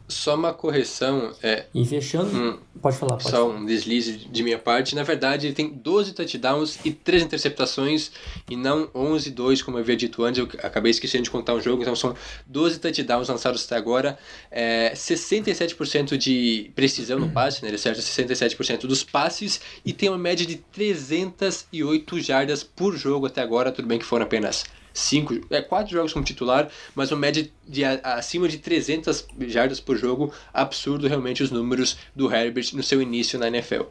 [0.07, 1.33] Só uma correção.
[1.43, 2.31] É, e fechando.
[2.31, 4.95] Hum, pode falar, pode Só um deslize de minha parte.
[4.95, 8.13] Na verdade, ele tem 12 touchdowns e 3 interceptações,
[8.51, 10.39] e não 11 2, como eu havia dito antes.
[10.39, 12.15] Eu acabei esquecendo de contar um jogo, então são
[12.47, 14.19] 12 touchdowns lançados até agora.
[14.51, 17.71] É, 67% de precisão no passe, né?
[17.71, 23.41] ele acerta 67% dos passes, e tem uma média de 308 jardas por jogo até
[23.41, 23.73] agora.
[23.73, 27.85] Tudo bem que foram apenas cinco, é, quatro jogos como titular, mas uma média de
[27.85, 30.33] acima de 300 jardas por jogo.
[30.53, 33.83] Absurdo realmente os números do Herbert no seu início na NFL.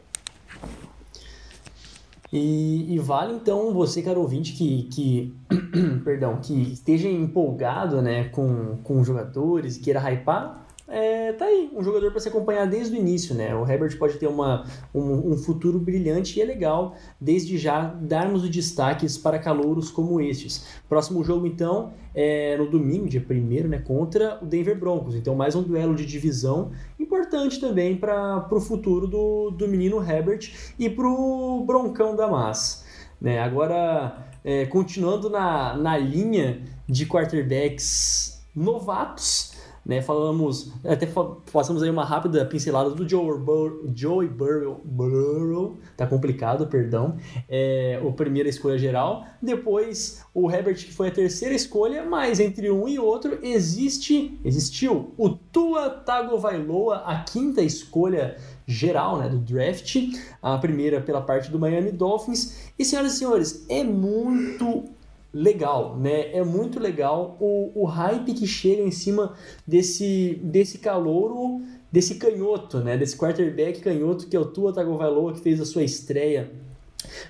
[2.32, 5.34] E, e, vale então você, caro ouvinte, que, que,
[6.04, 10.63] perdão, que esteja empolgado né, com, com jogadores, queira hypar,
[10.96, 13.52] é, tá aí, um jogador para se acompanhar desde o início, né?
[13.52, 18.44] O Herbert pode ter uma, um, um, futuro brilhante e é legal, desde já, darmos
[18.44, 20.64] os destaques para calouros como estes.
[20.88, 23.78] Próximo jogo, então, é no domingo, dia 1 né?
[23.78, 25.16] Contra o Denver Broncos.
[25.16, 30.52] Então, mais um duelo de divisão importante também para o futuro do, do menino Herbert
[30.78, 32.84] e para o Broncão da Massa.
[33.20, 33.40] Né?
[33.40, 39.53] Agora, é, continuando na, na linha de quarterbacks novatos
[39.84, 40.00] né?
[40.00, 41.06] Falamos, até
[41.52, 43.38] passamos aí uma rápida pincelada do Joe
[43.94, 47.16] Joey Burrow, tá complicado, perdão,
[47.48, 49.24] é, o primeira escolha geral.
[49.40, 55.12] Depois o Herbert, que foi a terceira escolha, mas entre um e outro existe, existiu
[55.16, 59.96] o Tua Tagovailoa, a quinta escolha geral né, do draft,
[60.42, 62.72] a primeira pela parte do Miami Dolphins.
[62.78, 64.84] E senhoras e senhores, é muito
[65.34, 66.32] legal, né?
[66.32, 69.34] É muito legal o, o hype que chega em cima
[69.66, 71.60] desse, desse calouro,
[71.90, 72.96] desse canhoto, né?
[72.96, 76.52] Desse quarterback canhoto que é o Tua Tagovailoa, que fez a sua estreia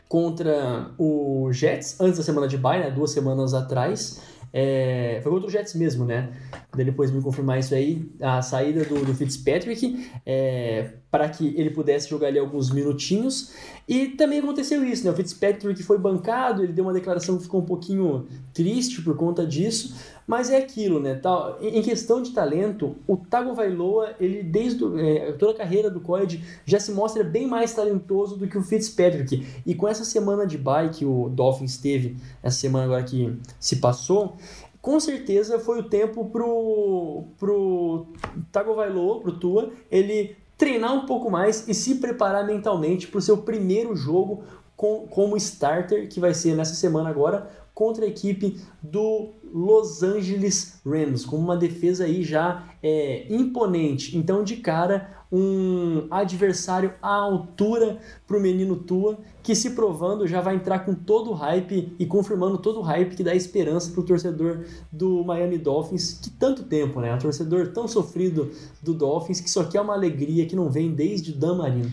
[0.09, 2.91] contra o Jets, antes da semana de bye, né?
[2.91, 4.21] Duas semanas atrás.
[4.53, 6.31] É, foi contra o Jets mesmo, né?
[6.77, 12.11] Depois me confirmar isso aí, a saída do, do Fitzpatrick, é, para que ele pudesse
[12.11, 13.53] jogar ali alguns minutinhos.
[13.87, 15.13] E também aconteceu isso, né?
[15.13, 19.47] O Fitzpatrick foi bancado, ele deu uma declaração que ficou um pouquinho triste por conta
[19.47, 19.95] disso,
[20.27, 21.15] mas é aquilo, né?
[21.15, 26.43] Tá, em questão de talento, o Tagovailoa, ele desde é, toda a carreira do college
[26.67, 29.47] já se mostra bem mais talentoso do que o Fitzpatrick.
[29.65, 33.77] E com essa semana de bye que o Dolphins teve, essa semana agora que se
[33.77, 34.37] passou,
[34.83, 38.09] com certeza foi o tempo pro, pro
[38.51, 43.37] Tagovailoa, pro Tua, ele treinar um pouco mais e se preparar mentalmente para o seu
[43.37, 44.45] primeiro jogo
[44.75, 50.81] com, como starter, que vai ser nessa semana agora, contra a equipe do Los Angeles
[50.83, 54.17] Rams, com uma defesa aí já é, imponente.
[54.17, 60.41] Então, de cara, um adversário à altura para o menino Tua, que se provando já
[60.41, 64.01] vai entrar com todo o hype e confirmando todo o hype que dá esperança para
[64.01, 67.15] o torcedor do Miami Dolphins, que tanto tempo, né?
[67.15, 68.51] Um torcedor tão sofrido
[68.83, 71.91] do Dolphins que só quer uma alegria que não vem desde o Dan Marino.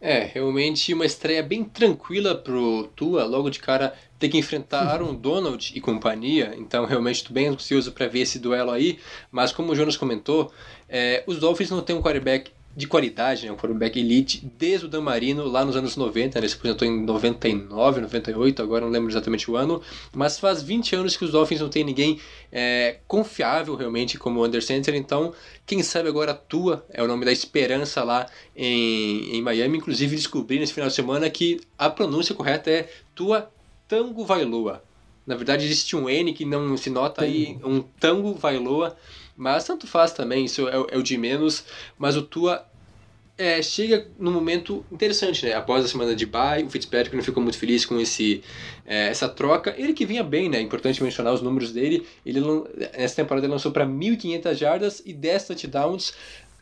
[0.00, 5.14] É, realmente uma estreia bem tranquila pro Tua, logo de cara ter que enfrentar Aaron
[5.14, 8.98] Donald e companhia, então realmente estou bem ansioso para ver esse duelo aí,
[9.32, 10.52] mas como o Jonas comentou,
[10.88, 14.88] é, os Dolphins não têm um quarterback de qualidade, né, um quarterback elite, desde o
[14.88, 18.90] Dan Marino lá nos anos 90, né, ele se apresentou em 99, 98, agora não
[18.90, 19.80] lembro exatamente o ano,
[20.12, 22.18] mas faz 20 anos que os Dolphins não tem ninguém
[22.50, 25.32] é, confiável realmente como o Center, então
[25.64, 30.58] quem sabe agora Tua é o nome da esperança lá em, em Miami, inclusive descobri
[30.58, 33.50] nesse final de semana que a pronúncia correta é Tua
[33.86, 34.82] Tango Vailoa.
[35.26, 38.96] Na verdade existe um N que não se nota aí, um Tango Vailoa,
[39.36, 41.64] mas tanto faz também, isso é, é o de menos.
[41.98, 42.66] Mas o Tua
[43.36, 45.54] é, chega num momento interessante, né?
[45.54, 48.42] Após a semana de bye, o Fitzpatrick não ficou muito feliz com esse,
[48.86, 49.74] é, essa troca.
[49.76, 50.60] Ele que vinha bem, né?
[50.60, 52.06] Importante mencionar os números dele.
[52.24, 52.40] Ele
[52.96, 56.14] nessa temporada ele lançou para 1.500 jardas e 10 touchdowns.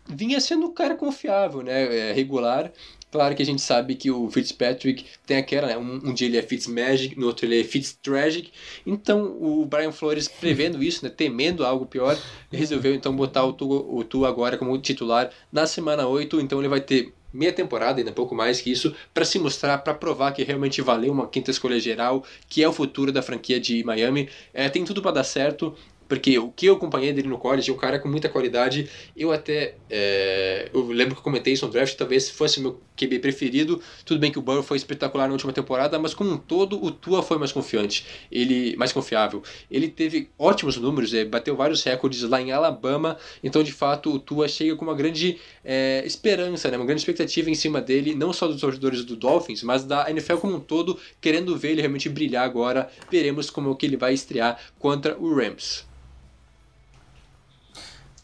[0.08, 2.10] Vinha sendo um cara confiável, né?
[2.10, 2.72] É, regular.
[3.12, 5.76] Claro que a gente sabe que o Fitzpatrick tem aquela, né?
[5.76, 8.50] Um, um dia ele é Fitzmagic, no outro ele é Fitztragic.
[8.86, 11.10] Então o Brian Flores, prevendo isso, né?
[11.14, 12.18] Temendo algo pior,
[12.50, 16.40] resolveu então botar o Tu, o tu agora como titular na semana 8.
[16.40, 19.94] Então ele vai ter meia temporada, ainda pouco mais que isso, para se mostrar, para
[19.94, 23.84] provar que realmente valeu uma quinta escolha geral, que é o futuro da franquia de
[23.84, 24.28] Miami.
[24.52, 25.74] É, tem tudo para dar certo
[26.12, 28.86] porque o que eu acompanhei dele no college é um cara com muita qualidade.
[29.16, 29.76] Eu até.
[29.88, 33.80] É, eu lembro que eu comentei isso no draft, talvez fosse meu QB preferido.
[34.04, 36.90] Tudo bem que o Burrow foi espetacular na última temporada, mas como um todo, o
[36.90, 39.42] Tua foi mais confiante, ele mais confiável.
[39.70, 44.18] Ele teve ótimos números, é, bateu vários recordes lá em Alabama, então de fato o
[44.18, 48.34] Tua chega com uma grande é, esperança, né, uma grande expectativa em cima dele, não
[48.34, 52.10] só dos torcedores do Dolphins, mas da NFL como um todo, querendo ver ele realmente
[52.10, 52.90] brilhar agora.
[53.10, 55.90] Veremos como que ele vai estrear contra o Rams.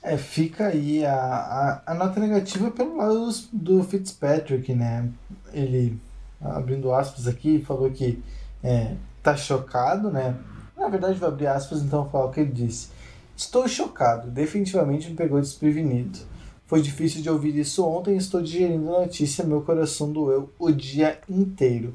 [0.03, 5.09] É, fica aí a, a, a nota negativa pelo lado do, do Fitzpatrick, né?
[5.53, 6.01] Ele,
[6.41, 8.23] abrindo aspas aqui, falou que
[8.63, 10.37] é, tá chocado, né?
[10.77, 12.89] Na verdade, vou abrir aspas, então vou falar o que ele disse.
[13.37, 16.19] Estou chocado, definitivamente me pegou desprevenido.
[16.67, 21.19] Foi difícil de ouvir isso ontem estou digerindo a notícia, meu coração doeu o dia
[21.29, 21.95] inteiro.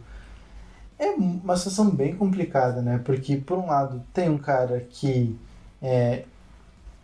[0.98, 3.00] É uma situação bem complicada, né?
[3.04, 5.38] Porque, por um lado, tem um cara que
[5.82, 6.24] é,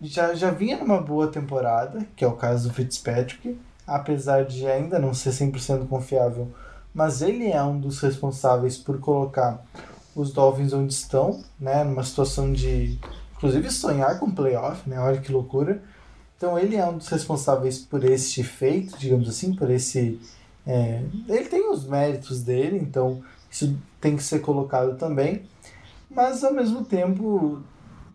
[0.02, 5.00] já, já vinha numa boa temporada, que é o caso do Fitzpatrick, apesar de ainda
[5.00, 6.52] não ser 100% confiável,
[6.94, 9.64] mas ele é um dos responsáveis por colocar
[10.16, 13.00] os Dolphins onde estão, né, numa situação de,
[13.36, 15.82] inclusive, sonhar com playoff, né, olha que loucura.
[16.38, 20.20] Então ele é um dos responsáveis por este feito, digamos assim, por esse...
[20.66, 25.44] É, ele tem os méritos dele, então isso tem que ser colocado também,
[26.10, 27.62] mas ao mesmo tempo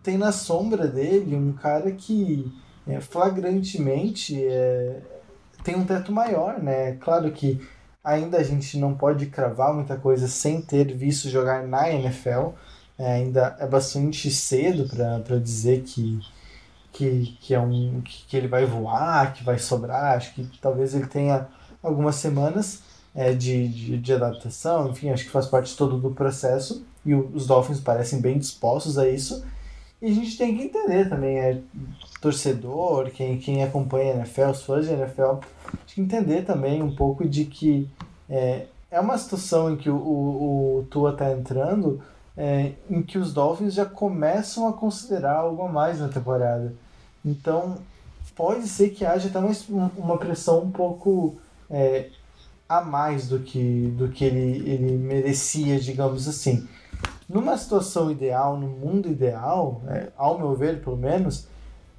[0.04, 2.52] tem na sombra dele um cara que
[2.86, 5.00] é, flagrantemente é,
[5.64, 6.92] tem um teto maior, né?
[6.96, 7.58] Claro que
[8.04, 12.50] ainda a gente não pode cravar muita coisa sem ter visto jogar na NFL.
[12.98, 14.86] É, ainda é bastante cedo
[15.24, 16.20] para dizer que,
[16.92, 20.16] que, que, é um, que, que, ele vai voar, que vai sobrar.
[20.16, 21.48] Acho que talvez ele tenha
[21.82, 22.82] algumas semanas
[23.14, 26.84] é, de, de, de adaptação, enfim, acho que faz parte todo do processo.
[27.06, 29.44] E os Dolphins parecem bem dispostos a isso.
[30.02, 31.60] E a gente tem que entender também, é
[32.20, 35.36] torcedor, quem, quem acompanha a NFL, os fãs de NFL,
[35.70, 37.88] tem que entender também um pouco de que
[38.28, 42.02] é, é uma situação em que o, o, o Tua está entrando,
[42.36, 46.74] é, em que os Dolphins já começam a considerar algo a mais na temporada.
[47.24, 47.78] Então,
[48.34, 51.36] pode ser que haja até uma, uma pressão um pouco
[51.70, 52.08] é,
[52.68, 56.66] a mais do que, do que ele, ele merecia, digamos assim.
[57.28, 61.46] Numa situação ideal, no mundo ideal, é, ao meu ver, pelo menos,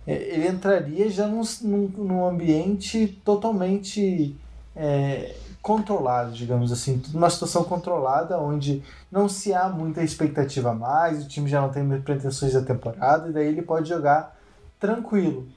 [0.06, 4.36] é, ele entraria já num, num, num ambiente totalmente
[4.76, 11.28] é, controlado, digamos assim, numa situação controlada onde não se há muita expectativa mais, o
[11.28, 14.38] time já não tem pretensões da temporada e daí ele pode jogar
[14.80, 15.48] tranquilo.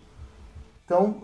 [0.84, 1.16] Então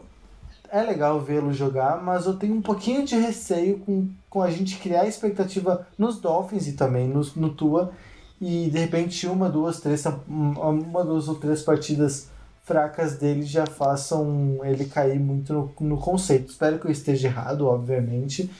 [0.70, 4.76] é legal vê-lo jogar, mas eu tenho um pouquinho de receio com, com a gente
[4.76, 7.92] criar expectativa nos Dolphins e também no, no Tua
[8.40, 12.28] e de repente uma, duas, três, uma, duas ou três partidas
[12.62, 16.50] fracas dele já façam ele cair muito no, no conceito.
[16.50, 18.50] Espero que eu esteja errado, obviamente,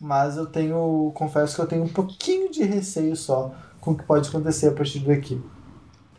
[0.00, 4.04] mas eu tenho, confesso que eu tenho um pouquinho de receio só com o que
[4.04, 5.40] pode acontecer a partir daqui.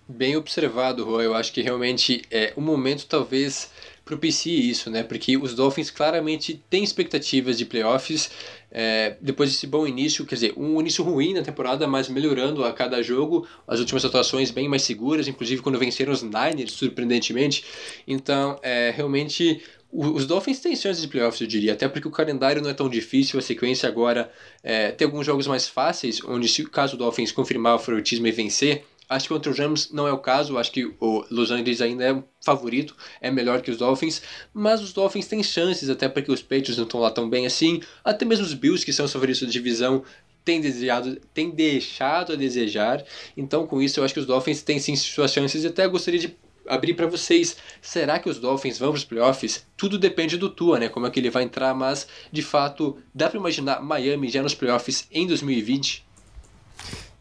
[0.07, 1.26] Bem observado, Roy.
[1.26, 3.72] Eu acho que realmente é o momento talvez
[4.06, 5.01] propicie isso, né?
[5.01, 8.30] Porque os Dolphins claramente têm expectativas de playoffs
[8.72, 12.72] é, depois desse bom início, quer dizer, um início ruim na temporada, mas melhorando a
[12.72, 17.66] cada jogo, as últimas atuações bem mais seguras, inclusive quando venceram os Niners, surpreendentemente.
[18.08, 22.62] Então, é, realmente os Dolphins têm chances de playoffs, eu diria, até porque o calendário
[22.62, 24.30] não é tão difícil, a sequência agora
[24.62, 28.32] é, tem alguns jogos mais fáceis, onde se caso o Dolphins confirmar o favoritismo e
[28.32, 31.80] vencer, Acho que contra o Rams não é o caso, acho que o Los Angeles
[31.80, 34.22] ainda é favorito, é melhor que os Dolphins,
[34.53, 37.82] mas os Dolphins têm chances, até porque os Patriots não estão lá tão bem assim,
[38.03, 40.03] até mesmo os Bills, que são os favoritos da divisão,
[40.43, 43.03] têm, desejado, têm deixado a desejar,
[43.36, 46.20] então com isso eu acho que os Dolphins têm sim suas chances e até gostaria
[46.20, 46.36] de
[46.68, 49.68] abrir para vocês, será que os Dolphins vão para os playoffs?
[49.78, 53.30] Tudo depende do Tua, né, como é que ele vai entrar, mas de fato dá
[53.30, 56.06] para imaginar Miami já nos playoffs em 2020?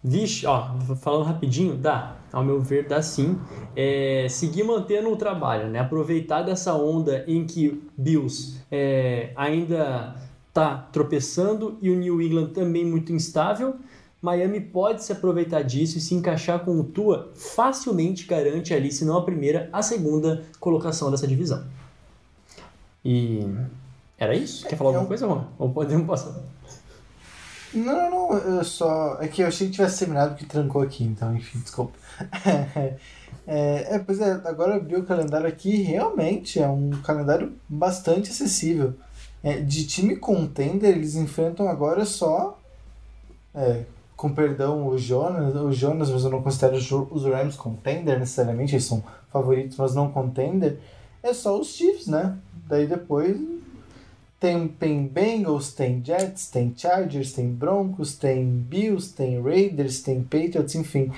[0.07, 0.69] Vixe, ó,
[1.01, 2.17] falando rapidinho, dá.
[2.31, 3.41] Ao meu ver, dá sim.
[3.75, 5.79] É, seguir mantendo o trabalho, né?
[5.79, 10.15] Aproveitar dessa onda em que Bills é, ainda
[10.53, 13.77] tá tropeçando e o New England também muito instável.
[14.21, 19.07] Miami pode se aproveitar disso e se encaixar com o Tua, facilmente garante ali, se
[19.07, 21.65] não a primeira, a segunda colocação dessa divisão.
[23.03, 23.47] E
[24.19, 24.67] era isso?
[24.67, 25.47] Quer falar alguma coisa, Juan?
[25.59, 26.35] Ou podemos passar?
[27.75, 29.19] Não, não, eu só.
[29.21, 31.93] É que eu achei que tivesse terminado porque trancou aqui, então, enfim, desculpa.
[33.47, 38.95] é, é, pois é, agora abriu o calendário aqui, realmente é um calendário bastante acessível.
[39.43, 42.59] É, de time contender, eles enfrentam agora só.
[43.55, 43.85] É,
[44.17, 48.85] com perdão, o Jonas, o Jonas, mas eu não considero os Rams contender necessariamente, eles
[48.85, 50.79] são favoritos, mas não contender.
[51.23, 52.39] É só os Chiefs, né?
[52.67, 53.37] Daí depois
[54.45, 61.11] tem, Bengals, tem Jets, tem Chargers, tem Broncos, tem Bills, tem Raiders, tem Patriots, enfim.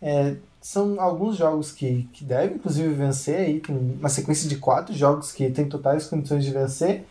[0.00, 3.36] É, são alguns jogos que, que devem, inclusive, vencer.
[3.36, 7.04] Aí tem uma sequência de quatro jogos que tem totais condições de vencer.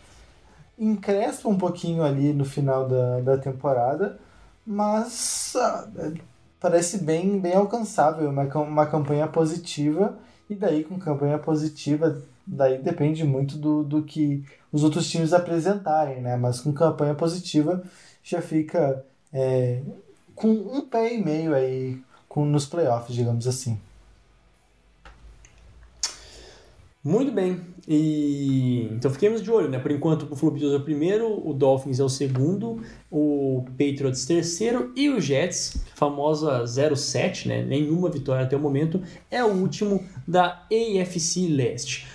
[0.78, 4.18] Encrespa um pouquinho ali no final da, da temporada,
[4.66, 6.12] mas ah, é,
[6.60, 10.18] parece bem, bem alcançável, uma, uma campanha positiva.
[10.50, 16.20] E daí, com campanha positiva, daí depende muito do, do que os outros times apresentarem,
[16.20, 16.36] né?
[16.36, 17.82] Mas com campanha positiva
[18.22, 19.82] já fica é,
[20.34, 23.78] com um pé e meio aí com, nos playoffs, digamos assim.
[27.04, 27.60] Muito bem.
[27.86, 29.78] E então fiquemos de olho, né?
[29.78, 32.80] Por enquanto o Bills é o primeiro, o Dolphins é o segundo,
[33.10, 37.64] o Patriots terceiro e o Jets, famosa 0-7, né?
[37.64, 42.06] Nenhuma vitória até o momento, é o último da AFC Leste.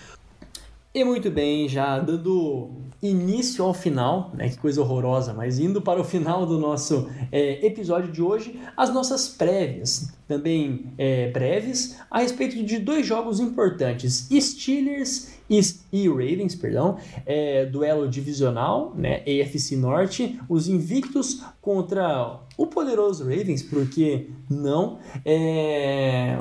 [0.98, 4.50] E muito bem, já dando início ao final, né?
[4.50, 8.91] Que coisa horrorosa, mas indo para o final do nosso é, episódio de hoje, as
[8.91, 16.98] nossas prévias, também é, breves, a respeito de dois jogos importantes: Steelers e, Ravens, perdão,
[17.28, 19.18] é, duelo divisional, né?
[19.18, 24.98] AFC Norte, os invictos contra o poderoso Ravens, porque não?
[25.24, 26.39] É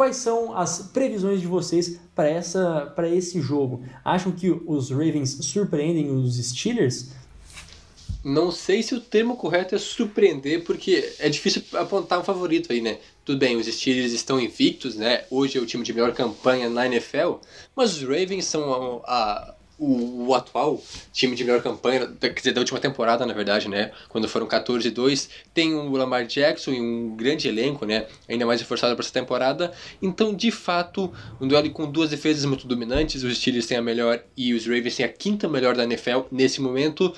[0.00, 3.84] Quais são as previsões de vocês para essa para esse jogo?
[4.02, 7.10] Acham que os Ravens surpreendem os Steelers?
[8.24, 12.80] Não sei se o termo correto é surpreender, porque é difícil apontar um favorito aí,
[12.80, 12.96] né?
[13.26, 15.24] Tudo bem, os Steelers estão invictos, né?
[15.30, 17.34] Hoje é o time de melhor campanha na NFL,
[17.76, 22.52] mas os Ravens são a, a o, o, atual time de melhor campanha, quer dizer,
[22.52, 23.90] da última temporada, na verdade, né?
[24.10, 28.06] Quando foram 14-2, tem o Lamar Jackson e um grande elenco, né?
[28.28, 29.72] Ainda mais reforçado para essa temporada.
[30.02, 31.10] Então, de fato,
[31.40, 33.24] um duelo com duas defesas muito dominantes.
[33.24, 36.60] Os Steelers têm a melhor e os Ravens têm a quinta melhor da NFL nesse
[36.60, 37.14] momento.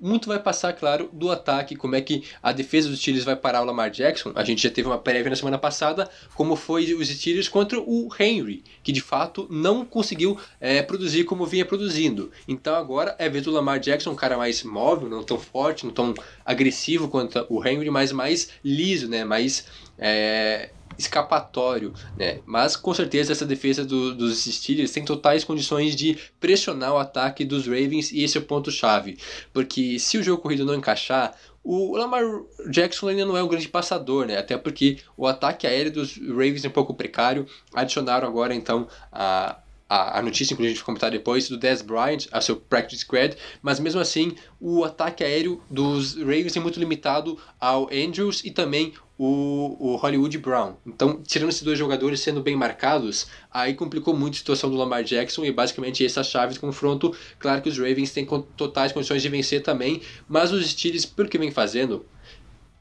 [0.00, 3.62] Muito vai passar, claro, do ataque, como é que a defesa dos Steelers vai parar
[3.62, 4.32] o Lamar Jackson.
[4.34, 8.08] A gente já teve uma prévia na semana passada, como foi os Steelers contra o
[8.18, 12.30] Henry, que de fato não conseguiu é, produzir como vinha produzindo.
[12.48, 15.92] Então agora é ver o Lamar Jackson um cara mais móvel, não tão forte, não
[15.92, 19.24] tão agressivo quanto o Henry, mas mais liso, né?
[19.24, 19.66] mais
[19.98, 20.70] é,
[21.00, 22.40] escapatório, né?
[22.46, 27.44] Mas com certeza essa defesa do, dos Steelers tem totais condições de pressionar o ataque
[27.44, 29.18] dos Ravens e esse é o ponto chave,
[29.52, 32.22] porque se o jogo corrido não encaixar, o Lamar
[32.70, 34.38] Jackson ainda não é um grande passador, né?
[34.38, 37.46] Até porque o ataque aéreo dos Ravens é um pouco precário.
[37.74, 39.58] Adicionaram agora então a
[39.90, 43.36] a, notícia, inclusive, a gente vai comentar depois, do Dez Bryant, a seu practice squad,
[43.60, 48.94] mas mesmo assim, o ataque aéreo dos Ravens é muito limitado ao Andrews e também
[49.18, 50.76] o, o Hollywood Brown.
[50.86, 55.02] Então, tirando esses dois jogadores sendo bem marcados, aí complicou muito a situação do Lamar
[55.02, 57.14] Jackson e basicamente essa chave de confronto.
[57.40, 58.24] Claro que os Ravens têm
[58.56, 62.06] totais condições de vencer também, mas os Steelers, pelo que vem fazendo,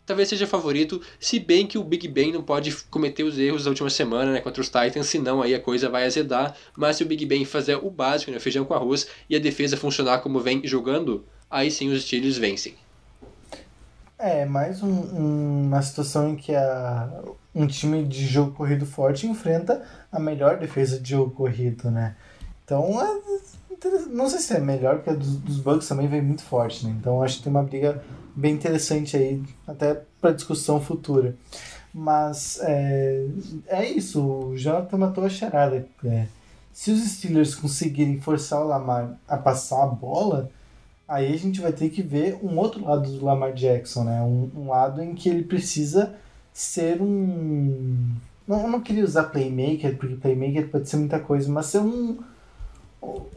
[0.09, 3.69] talvez seja favorito, se bem que o Big Ben não pode cometer os erros da
[3.69, 6.55] última semana né, contra os Titans, senão aí a coisa vai azedar.
[6.75, 9.77] Mas se o Big Ben fazer o básico, né, feijão com arroz, e a defesa
[9.77, 12.73] funcionar como vem jogando, aí sim os Steelers vencem.
[14.17, 17.21] É, mais um, um, uma situação em que a,
[17.53, 22.15] um time de jogo corrido forte enfrenta a melhor defesa de jogo corrido, né?
[22.65, 23.19] Então, é,
[24.09, 26.95] não sei se é melhor, porque a dos, dos Bucks também vem muito forte, né?
[26.99, 28.03] Então, acho que tem uma briga
[28.39, 31.35] bem interessante aí, até para discussão futura.
[31.93, 33.27] Mas é,
[33.67, 35.85] é isso, o Jonathan matou a charada.
[36.05, 36.27] É,
[36.71, 40.49] se os Steelers conseguirem forçar o Lamar a passar a bola,
[41.07, 44.21] aí a gente vai ter que ver um outro lado do Lamar Jackson, né?
[44.21, 46.15] Um, um lado em que ele precisa
[46.53, 48.15] ser um.
[48.47, 52.19] Não, eu não queria usar playmaker, porque playmaker pode ser muita coisa, mas ser um,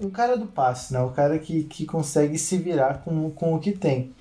[0.01, 1.01] um cara do passe, né?
[1.01, 4.13] O cara que, que consegue se virar com, com o que tem.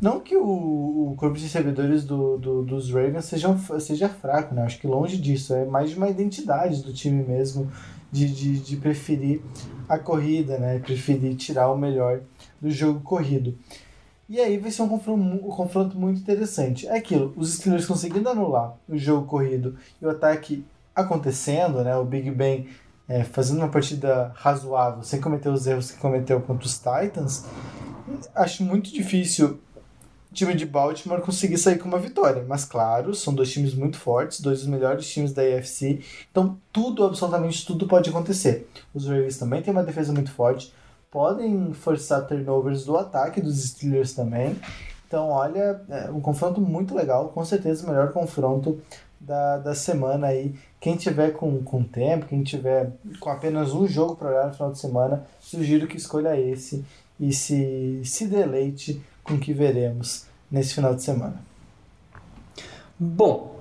[0.00, 4.62] Não que o, o corpo de recebedores do, do, dos Ravens sejam, seja fraco, né?
[4.62, 5.54] Acho que longe disso.
[5.54, 7.70] É mais de uma identidade do time mesmo,
[8.10, 9.40] de, de, de preferir
[9.88, 10.78] a corrida, né?
[10.78, 12.20] Preferir tirar o melhor
[12.60, 13.56] do jogo corrido.
[14.28, 16.86] E aí vai ser um confronto, um confronto muito interessante.
[16.86, 20.64] É aquilo, os Steelers conseguindo anular o jogo corrido e o ataque
[20.94, 21.96] acontecendo, né?
[21.96, 22.66] O Big Ben
[23.08, 27.44] é, fazendo uma partida razoável, sem cometer os erros que cometeu contra os Titans,
[28.34, 29.60] acho muito difícil
[30.34, 32.44] time de Baltimore conseguir sair com uma vitória.
[32.46, 37.04] Mas claro, são dois times muito fortes, dois dos melhores times da AFC, então tudo,
[37.04, 38.68] absolutamente tudo pode acontecer.
[38.92, 40.72] Os Ravens também têm uma defesa muito forte,
[41.10, 44.56] podem forçar turnovers do ataque dos Steelers também.
[45.06, 48.80] Então, olha, é um confronto muito legal, com certeza o melhor confronto
[49.20, 50.54] da, da semana aí.
[50.80, 54.72] Quem tiver com, com tempo, quem tiver com apenas um jogo para olhar no final
[54.72, 56.84] de semana, sugiro que escolha esse
[57.18, 61.42] e se, se deleite com o que veremos nesse final de semana.
[62.96, 63.58] Bom,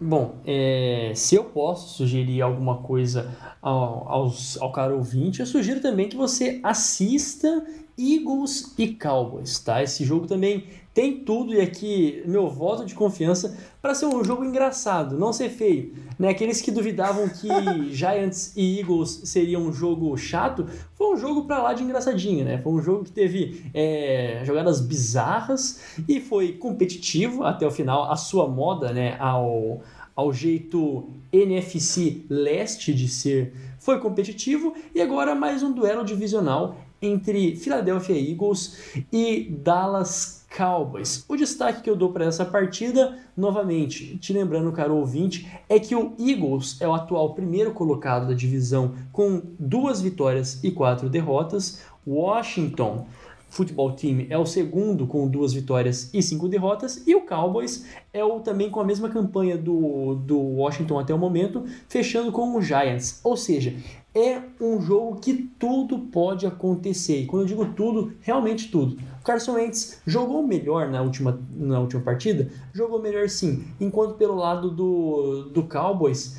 [0.00, 5.80] bom, é, se eu posso sugerir alguma coisa ao, aos, ao cara ouvinte, eu sugiro
[5.80, 7.66] também que você assista
[7.98, 9.82] Eagles e Cowboys, tá?
[9.82, 14.44] Esse jogo também tem tudo e aqui meu voto de confiança para ser um jogo
[14.44, 15.94] engraçado, não ser feio.
[16.18, 16.28] Né?
[16.28, 17.48] Aqueles que duvidavam que
[17.94, 22.58] Giants e Eagles seria um jogo chato, foi um jogo para lá de engraçadinho, né?
[22.58, 28.16] Foi um jogo que teve é, jogadas bizarras e foi competitivo até o final, a
[28.16, 29.16] sua moda, né?
[29.18, 29.80] Ao,
[30.14, 37.56] ao jeito NFC leste de ser, foi competitivo e agora mais um duelo divisional entre
[37.56, 38.76] Philadelphia Eagles
[39.12, 41.24] e Dallas Cowboys.
[41.28, 45.94] O destaque que eu dou para essa partida, novamente, te lembrando, caro ouvinte, é que
[45.94, 51.82] o Eagles é o atual primeiro colocado da divisão com duas vitórias e quatro derrotas.
[52.06, 53.06] Washington
[53.48, 58.24] Football Team é o segundo com duas vitórias e cinco derrotas, e o Cowboys é
[58.24, 62.62] o também com a mesma campanha do, do Washington até o momento, fechando com o
[62.62, 63.20] Giants.
[63.22, 63.74] Ou seja,
[64.14, 67.22] é um jogo que tudo pode acontecer.
[67.22, 68.96] E quando eu digo tudo, realmente tudo.
[69.20, 72.50] O Carson Wentz jogou melhor na última, na última partida?
[72.72, 73.64] Jogou melhor sim.
[73.80, 76.36] Enquanto pelo lado do, do Cowboys,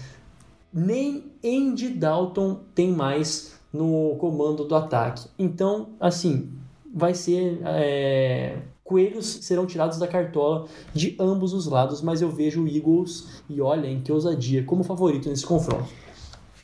[0.72, 5.28] nem Andy Dalton tem mais no comando do ataque.
[5.38, 6.52] Então, assim,
[6.94, 7.60] vai ser.
[7.66, 13.42] É, coelhos serão tirados da cartola de ambos os lados, mas eu vejo o Eagles
[13.50, 15.88] e olhem que ousadia como favorito nesse confronto.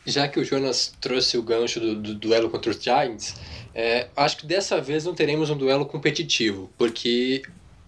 [0.05, 3.35] Já que o Jonas trouxe o gancho do, do duelo contra os Giants,
[3.73, 7.43] é, acho que dessa vez não teremos um duelo competitivo, porque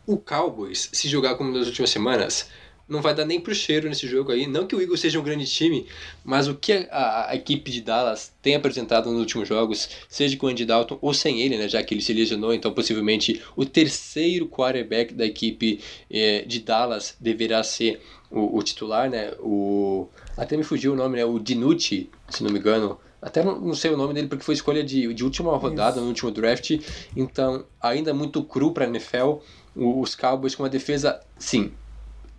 [0.05, 2.49] o Cowboys, se jogar como nas últimas semanas,
[2.92, 4.46] não vai dar nem pro cheiro nesse jogo aí.
[4.46, 5.88] Não que o Eagles seja um grande time,
[6.24, 10.48] mas o que a, a equipe de Dallas tem apresentado nos últimos jogos, seja com
[10.48, 13.66] o Andy Dalton ou sem ele, né, já que ele se lesionou, então possivelmente o
[13.66, 15.80] terceiro quarterback da equipe
[16.10, 19.34] eh, de Dallas deverá ser o, o, titular, né?
[19.39, 21.26] O até me fugiu o nome, né?
[21.26, 22.98] O Dinucci, se não me engano.
[23.22, 26.02] Até não, não sei o nome dele porque foi escolha de, de última rodada Isso.
[26.02, 26.72] no último draft.
[27.16, 29.36] Então, ainda muito cru para a NFL.
[29.76, 31.72] Os Cowboys com uma defesa, sim,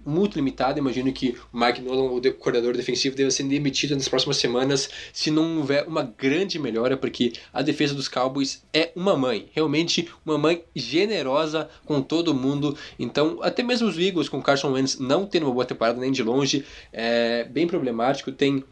[0.04, 0.78] muito limitado.
[0.78, 5.30] Imagino que o Mike Nolan, o coordenador defensivo, deve ser demitido nas próximas semanas se
[5.30, 10.38] não houver uma grande melhora, porque a defesa dos Cowboys é uma mãe, realmente uma
[10.38, 12.76] mãe generosa com todo mundo.
[12.98, 16.22] Então, até mesmo os Eagles com Carson Wentz não tendo uma boa temporada nem de
[16.22, 18.32] longe, é bem problemático.
[18.32, 18.64] Tem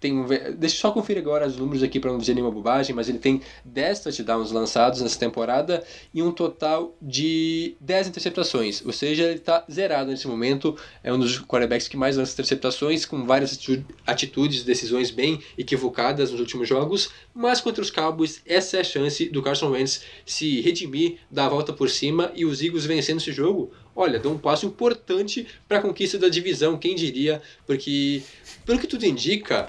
[0.00, 2.94] tem um, deixa eu só conferir agora os números aqui para não dizer nenhuma bobagem,
[2.94, 5.82] mas ele tem 10 touchdowns lançados nessa temporada
[6.14, 11.18] e um total de 10 interceptações, ou seja, ele está zerado nesse momento, é um
[11.18, 13.58] dos quarterbacks que mais lança interceptações, com várias
[14.06, 19.28] atitudes, decisões bem equivocadas nos últimos jogos, mas contra os Cowboys, essa é a chance
[19.28, 23.32] do Carson Wentz se redimir, dar a volta por cima e os Eagles vencendo esse
[23.32, 28.22] jogo, olha, deu um passo importante para a conquista da divisão, quem diria, porque
[28.64, 29.68] pelo que tudo indica,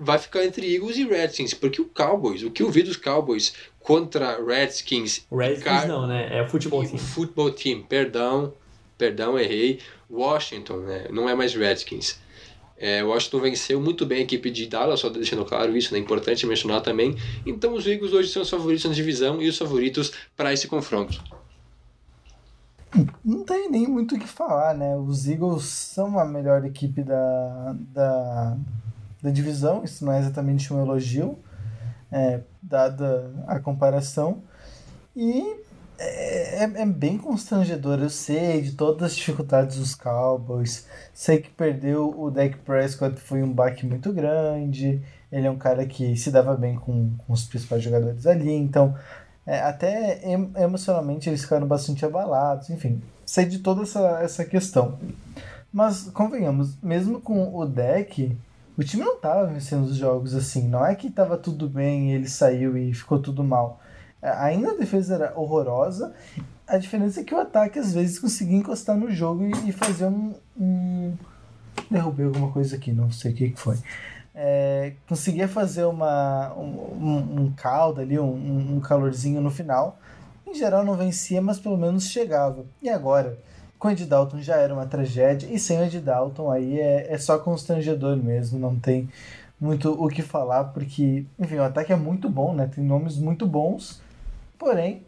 [0.00, 3.52] vai ficar entre Eagles e Redskins, porque o Cowboys, o que eu vi dos Cowboys
[3.78, 5.26] contra Redskins.
[5.30, 5.86] Redskins Car...
[5.86, 6.38] não, né?
[6.38, 6.96] É o futebol team.
[6.96, 8.54] Futebol team, perdão,
[8.96, 9.78] perdão, errei.
[10.10, 11.06] Washington, né?
[11.10, 12.18] Não é mais Redskins.
[12.78, 16.00] É, Washington venceu muito bem a equipe de Dallas, só deixando claro isso, né?
[16.00, 17.14] Importante mencionar também.
[17.44, 21.22] Então os Eagles hoje são os favoritos na divisão e os favoritos para esse confronto.
[23.22, 24.96] Não tem nem muito o que falar, né?
[24.96, 28.56] Os Eagles são a melhor equipe da, da
[29.22, 31.38] da divisão, isso não é exatamente um elogio,
[32.10, 34.42] é, dada a comparação.
[35.14, 35.60] E
[36.02, 41.50] é, é, é, bem constrangedor, eu sei de todas as dificuldades dos Cowboys, sei que
[41.50, 46.30] perdeu o Dak Prescott foi um baque muito grande, ele é um cara que se
[46.30, 48.96] dava bem com, com os principais jogadores ali, então
[49.46, 50.22] é, até
[50.56, 54.98] emocionalmente eles ficaram bastante abalados, enfim, sei de toda essa, essa questão.
[55.70, 58.36] Mas convenhamos, mesmo com o deck,
[58.76, 60.68] o time não estava vencendo os jogos assim.
[60.68, 63.80] Não é que estava tudo bem e ele saiu e ficou tudo mal.
[64.22, 66.14] É, ainda a defesa era horrorosa.
[66.66, 70.34] A diferença é que o ataque às vezes conseguia encostar no jogo e, fazer um,
[70.58, 71.14] um,
[71.90, 73.76] Derrubei alguma coisa aqui, não sei o que, que foi.
[74.32, 79.98] É, conseguia fazer uma, um, um caldo ali, um, um calorzinho no final.
[80.46, 82.64] Em geral não vencia, mas pelo menos chegava.
[82.80, 83.36] E agora?
[83.80, 87.38] Com Ed Dalton já era uma tragédia, e sem Ed Dalton aí é, é só
[87.38, 89.08] constrangedor mesmo, não tem
[89.58, 92.70] muito o que falar, porque, enfim, o ataque é muito bom, né?
[92.72, 94.02] Tem nomes muito bons,
[94.58, 95.02] porém,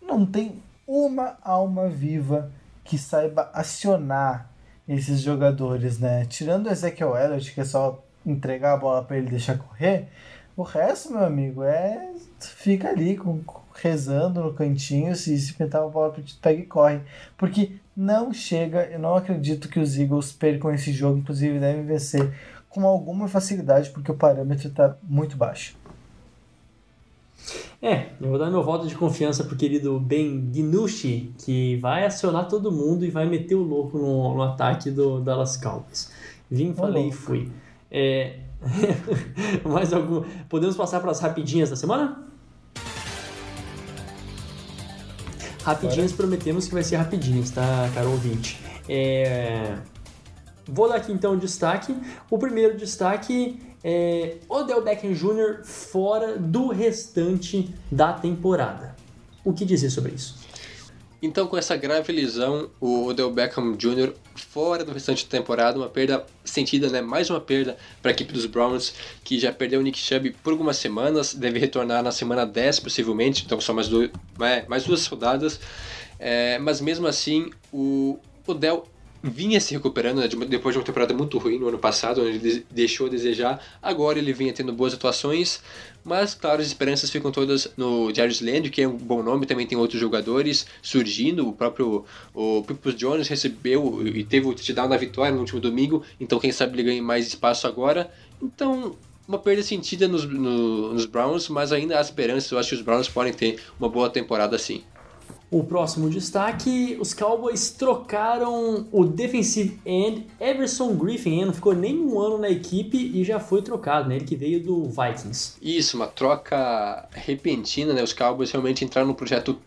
[0.00, 2.50] não tem uma alma viva
[2.82, 4.50] que saiba acionar
[4.88, 6.24] esses jogadores, né?
[6.24, 10.08] Tirando o Ezekiel Elliott, que é só entregar a bola para ele deixar correr,
[10.56, 13.42] o resto, meu amigo, é fica ali com,
[13.80, 17.00] rezando no cantinho, se, se pintar uma bola pega e corre.
[17.36, 22.32] Porque não chega, eu não acredito que os Eagles percam esse jogo, inclusive devem vencer
[22.68, 25.76] com alguma facilidade, porque o parâmetro está muito baixo.
[27.80, 32.48] É, eu vou dar meu voto de confiança pro querido Ben Dinucci, que vai acionar
[32.48, 36.12] todo mundo e vai meter o louco no, no ataque do Dallas Cowboys.
[36.50, 37.50] Vim, falei e fui.
[37.90, 38.40] É...
[39.64, 40.24] Mais algum...
[40.48, 42.27] Podemos passar para as rapidinhas da semana?
[45.68, 48.58] Rapidinhas, prometemos que vai ser rapidinhas, tá, caro ouvinte?
[48.88, 49.76] É...
[50.66, 51.94] Vou dar aqui então o destaque.
[52.30, 55.64] O primeiro destaque é Odell Beckham Jr.
[55.64, 58.96] fora do restante da temporada.
[59.44, 60.37] O que dizer sobre isso?
[61.20, 64.12] Então, com essa grave lesão, o Odell Beckham Jr.
[64.36, 67.00] fora do restante da temporada, uma perda sentida, né?
[67.00, 68.94] Mais uma perda para a equipe dos Browns,
[69.24, 73.44] que já perdeu o Nick Chubb por algumas semanas, deve retornar na semana 10 possivelmente,
[73.44, 74.10] então só mais, dois,
[74.40, 75.58] é, mais duas rodadas.
[76.20, 78.86] É, mas mesmo assim, o Odell
[79.22, 82.66] vinha se recuperando né, depois de uma temporada muito ruim no ano passado, onde ele
[82.70, 83.60] deixou a desejar.
[83.82, 85.60] Agora ele vinha tendo boas atuações,
[86.08, 89.66] mas claro, as esperanças ficam todas no Jarvis Landry, que é um bom nome, também
[89.66, 91.46] tem outros jogadores surgindo.
[91.46, 92.04] O próprio
[92.34, 96.50] o Pipos Jones recebeu e teve o touchdown na vitória no último domingo, então quem
[96.50, 98.10] sabe ele ganhe mais espaço agora.
[98.42, 98.96] Então,
[99.26, 102.50] uma perda sentida nos, no, nos Browns, mas ainda há esperanças.
[102.50, 104.82] Eu acho que os Browns podem ter uma boa temporada assim.
[105.50, 111.98] O próximo destaque, os Cowboys trocaram o defensive end Everson Griffin, ele não ficou nem
[111.98, 114.16] um ano na equipe e já foi trocado, né?
[114.16, 115.54] Ele que veio do Vikings.
[115.62, 118.02] Isso, uma troca repentina, né?
[118.02, 119.58] Os Cowboys realmente entraram no projeto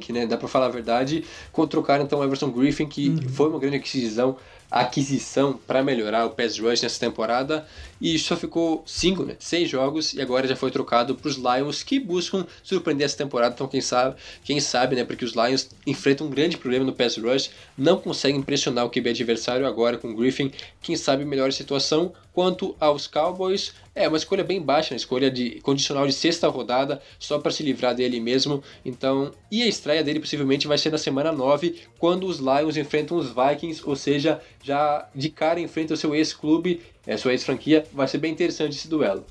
[0.00, 0.26] que, né?
[0.26, 1.24] Dá pra falar a verdade.
[1.52, 3.28] Quando trocaram então o Everson Griffin, que Uhum.
[3.28, 4.36] foi uma grande aquisição,
[4.70, 7.66] aquisição para melhorar o pass rush nessa temporada
[8.00, 9.34] e só ficou cinco, né?
[9.38, 13.54] Seis jogos e agora já foi trocado para os Lions que buscam surpreender essa temporada.
[13.54, 15.04] Então quem sabe, quem sabe, né?
[15.04, 19.10] Porque os Lions enfrentam um grande problema no pass rush, não conseguem pressionar o QB
[19.10, 20.52] adversário agora com o Griffin.
[20.80, 22.12] Quem sabe melhor a situação.
[22.32, 27.02] Quanto aos Cowboys, é uma escolha bem baixa, uma escolha de condicional de sexta rodada,
[27.18, 28.62] só para se livrar dele mesmo.
[28.84, 33.16] Então, e a estreia dele possivelmente vai ser na semana 9, quando os Lions enfrentam
[33.16, 37.84] os Vikings, ou seja, já de cara enfrenta o seu ex-clube, é, sua ex-franquia.
[37.92, 39.24] Vai ser bem interessante esse duelo.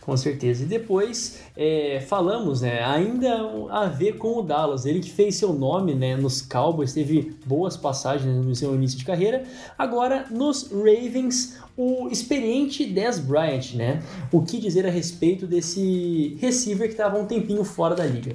[0.00, 0.64] Com certeza.
[0.64, 4.84] E depois é, falamos, né, ainda a ver com o Dallas.
[4.84, 9.04] Ele que fez seu nome né, nos Cowboys, teve boas passagens no seu início de
[9.04, 9.44] carreira.
[9.78, 14.02] Agora nos Ravens, o experiente Dez Bryant, né?
[14.30, 18.34] O que dizer a respeito desse receiver que estava um tempinho fora da liga?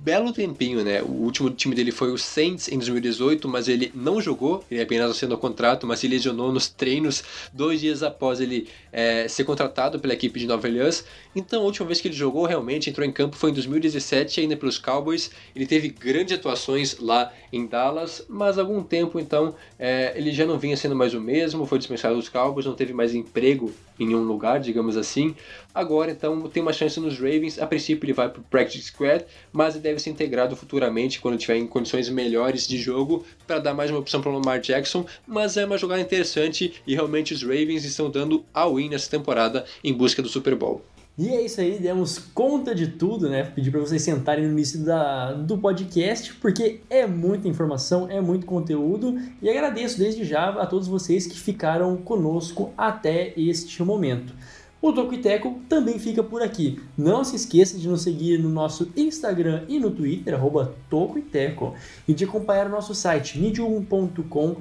[0.00, 1.02] Belo tempinho, né?
[1.02, 5.10] O último time dele foi o Saints em 2018, mas ele não jogou, ele apenas
[5.10, 10.14] assinou contrato, mas se lesionou nos treinos dois dias após ele é, ser contratado pela
[10.14, 11.04] equipe de Nova Orleans.
[11.34, 14.56] Então a última vez que ele jogou realmente, entrou em campo, foi em 2017, ainda
[14.56, 15.30] pelos Cowboys.
[15.54, 20.46] Ele teve grandes atuações lá em Dallas, mas há algum tempo então é, ele já
[20.46, 24.06] não vinha sendo mais o mesmo, foi dispensado dos Cowboys, não teve mais emprego em
[24.06, 25.34] nenhum lugar, digamos assim.
[25.74, 29.24] Agora então tem uma chance nos Ravens, a princípio ele vai para o Practice Squad,
[29.52, 33.74] mas ele deve ser integrado futuramente quando tiver em condições melhores de jogo para dar
[33.74, 37.42] mais uma opção para o Lamar Jackson, mas é uma jogada interessante e realmente os
[37.42, 40.82] Ravens estão dando all-in nessa temporada em busca do Super Bowl.
[41.18, 43.42] E é isso aí, demos conta de tudo, né?
[43.42, 48.46] Pedi para vocês sentarem no início da, do podcast, porque é muita informação, é muito
[48.46, 54.32] conteúdo, e agradeço desde já a todos vocês que ficaram conosco até este momento.
[54.80, 56.80] O Toco e Teco também fica por aqui.
[56.96, 61.22] Não se esqueça de nos seguir no nosso Instagram e no Twitter, arroba Toco e
[61.22, 61.74] Teco,
[62.06, 64.54] e de acompanhar o nosso site medium.com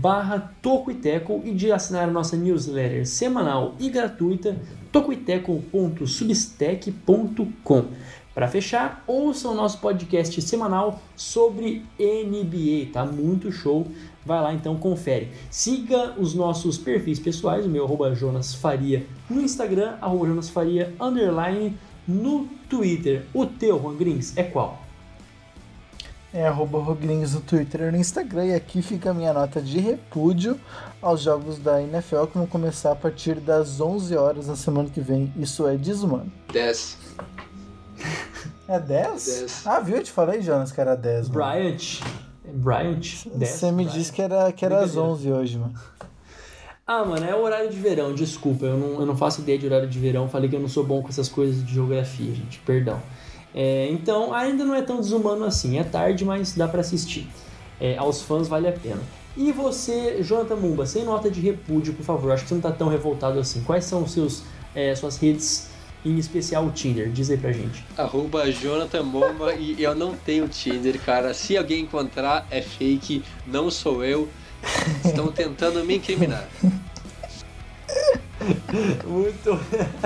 [0.00, 4.56] barra Toco e de assinar a nossa newsletter semanal e gratuita
[4.90, 7.84] tocoiteco.substack.com.
[8.34, 13.86] Para fechar, ouça o nosso podcast semanal sobre NBA, tá muito show.
[14.24, 15.28] Vai lá então, confere.
[15.50, 20.94] Siga os nossos perfis pessoais, o meu arroba Jonas Faria no Instagram, arroba Jonas Faria
[20.98, 21.76] underline
[22.08, 23.26] no Twitter.
[23.34, 24.81] O teu, Juan Grins, é qual?
[26.34, 28.46] É arroba Roglins no Twitter e no Instagram.
[28.46, 30.58] E aqui fica a minha nota de repúdio
[31.02, 35.00] aos jogos da NFL que vão começar a partir das 11 horas na semana que
[35.00, 35.32] vem.
[35.36, 36.32] Isso é desumano.
[36.52, 36.96] 10.
[38.66, 39.24] É 10?
[39.26, 39.66] 10.
[39.66, 39.96] Ah, viu?
[39.96, 41.28] Eu te falei, Jonas, que era 10.
[41.28, 41.32] mano.
[41.34, 42.00] Bryant.
[42.54, 43.26] Bryant?
[43.34, 43.92] 10, Você me Bryant.
[43.98, 45.12] disse que era, que era às Brincadeira.
[45.14, 45.74] 11 hoje, mano.
[46.86, 49.64] Ah, mano, é o horário de verão, desculpa, eu não, eu não faço ideia de
[49.66, 52.58] horário de verão, falei que eu não sou bom com essas coisas de geografia, gente,
[52.66, 53.00] perdão.
[53.54, 57.28] É, então, ainda não é tão desumano assim, é tarde, mas dá pra assistir.
[57.80, 59.00] É, aos fãs vale a pena.
[59.36, 62.70] E você, Jonathan Mumba, sem nota de repúdio, por favor, acho que você não tá
[62.70, 63.62] tão revoltado assim.
[63.62, 64.42] Quais são os seus,
[64.74, 65.68] é, suas redes,
[66.04, 67.10] em especial o Tinder?
[67.10, 67.84] Diz aí pra gente.
[67.96, 71.32] Arroba Jonathan Momba e eu não tenho Tinder, cara.
[71.32, 74.28] Se alguém encontrar, é fake, não sou eu.
[75.04, 76.46] Estão tentando me incriminar.
[79.06, 79.60] Muito,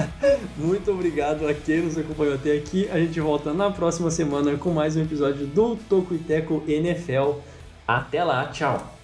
[0.56, 2.88] muito obrigado a quem nos acompanhou até aqui.
[2.90, 7.38] A gente volta na próxima semana com mais um episódio do Toco e Teco NFL.
[7.86, 8.95] Até lá, tchau!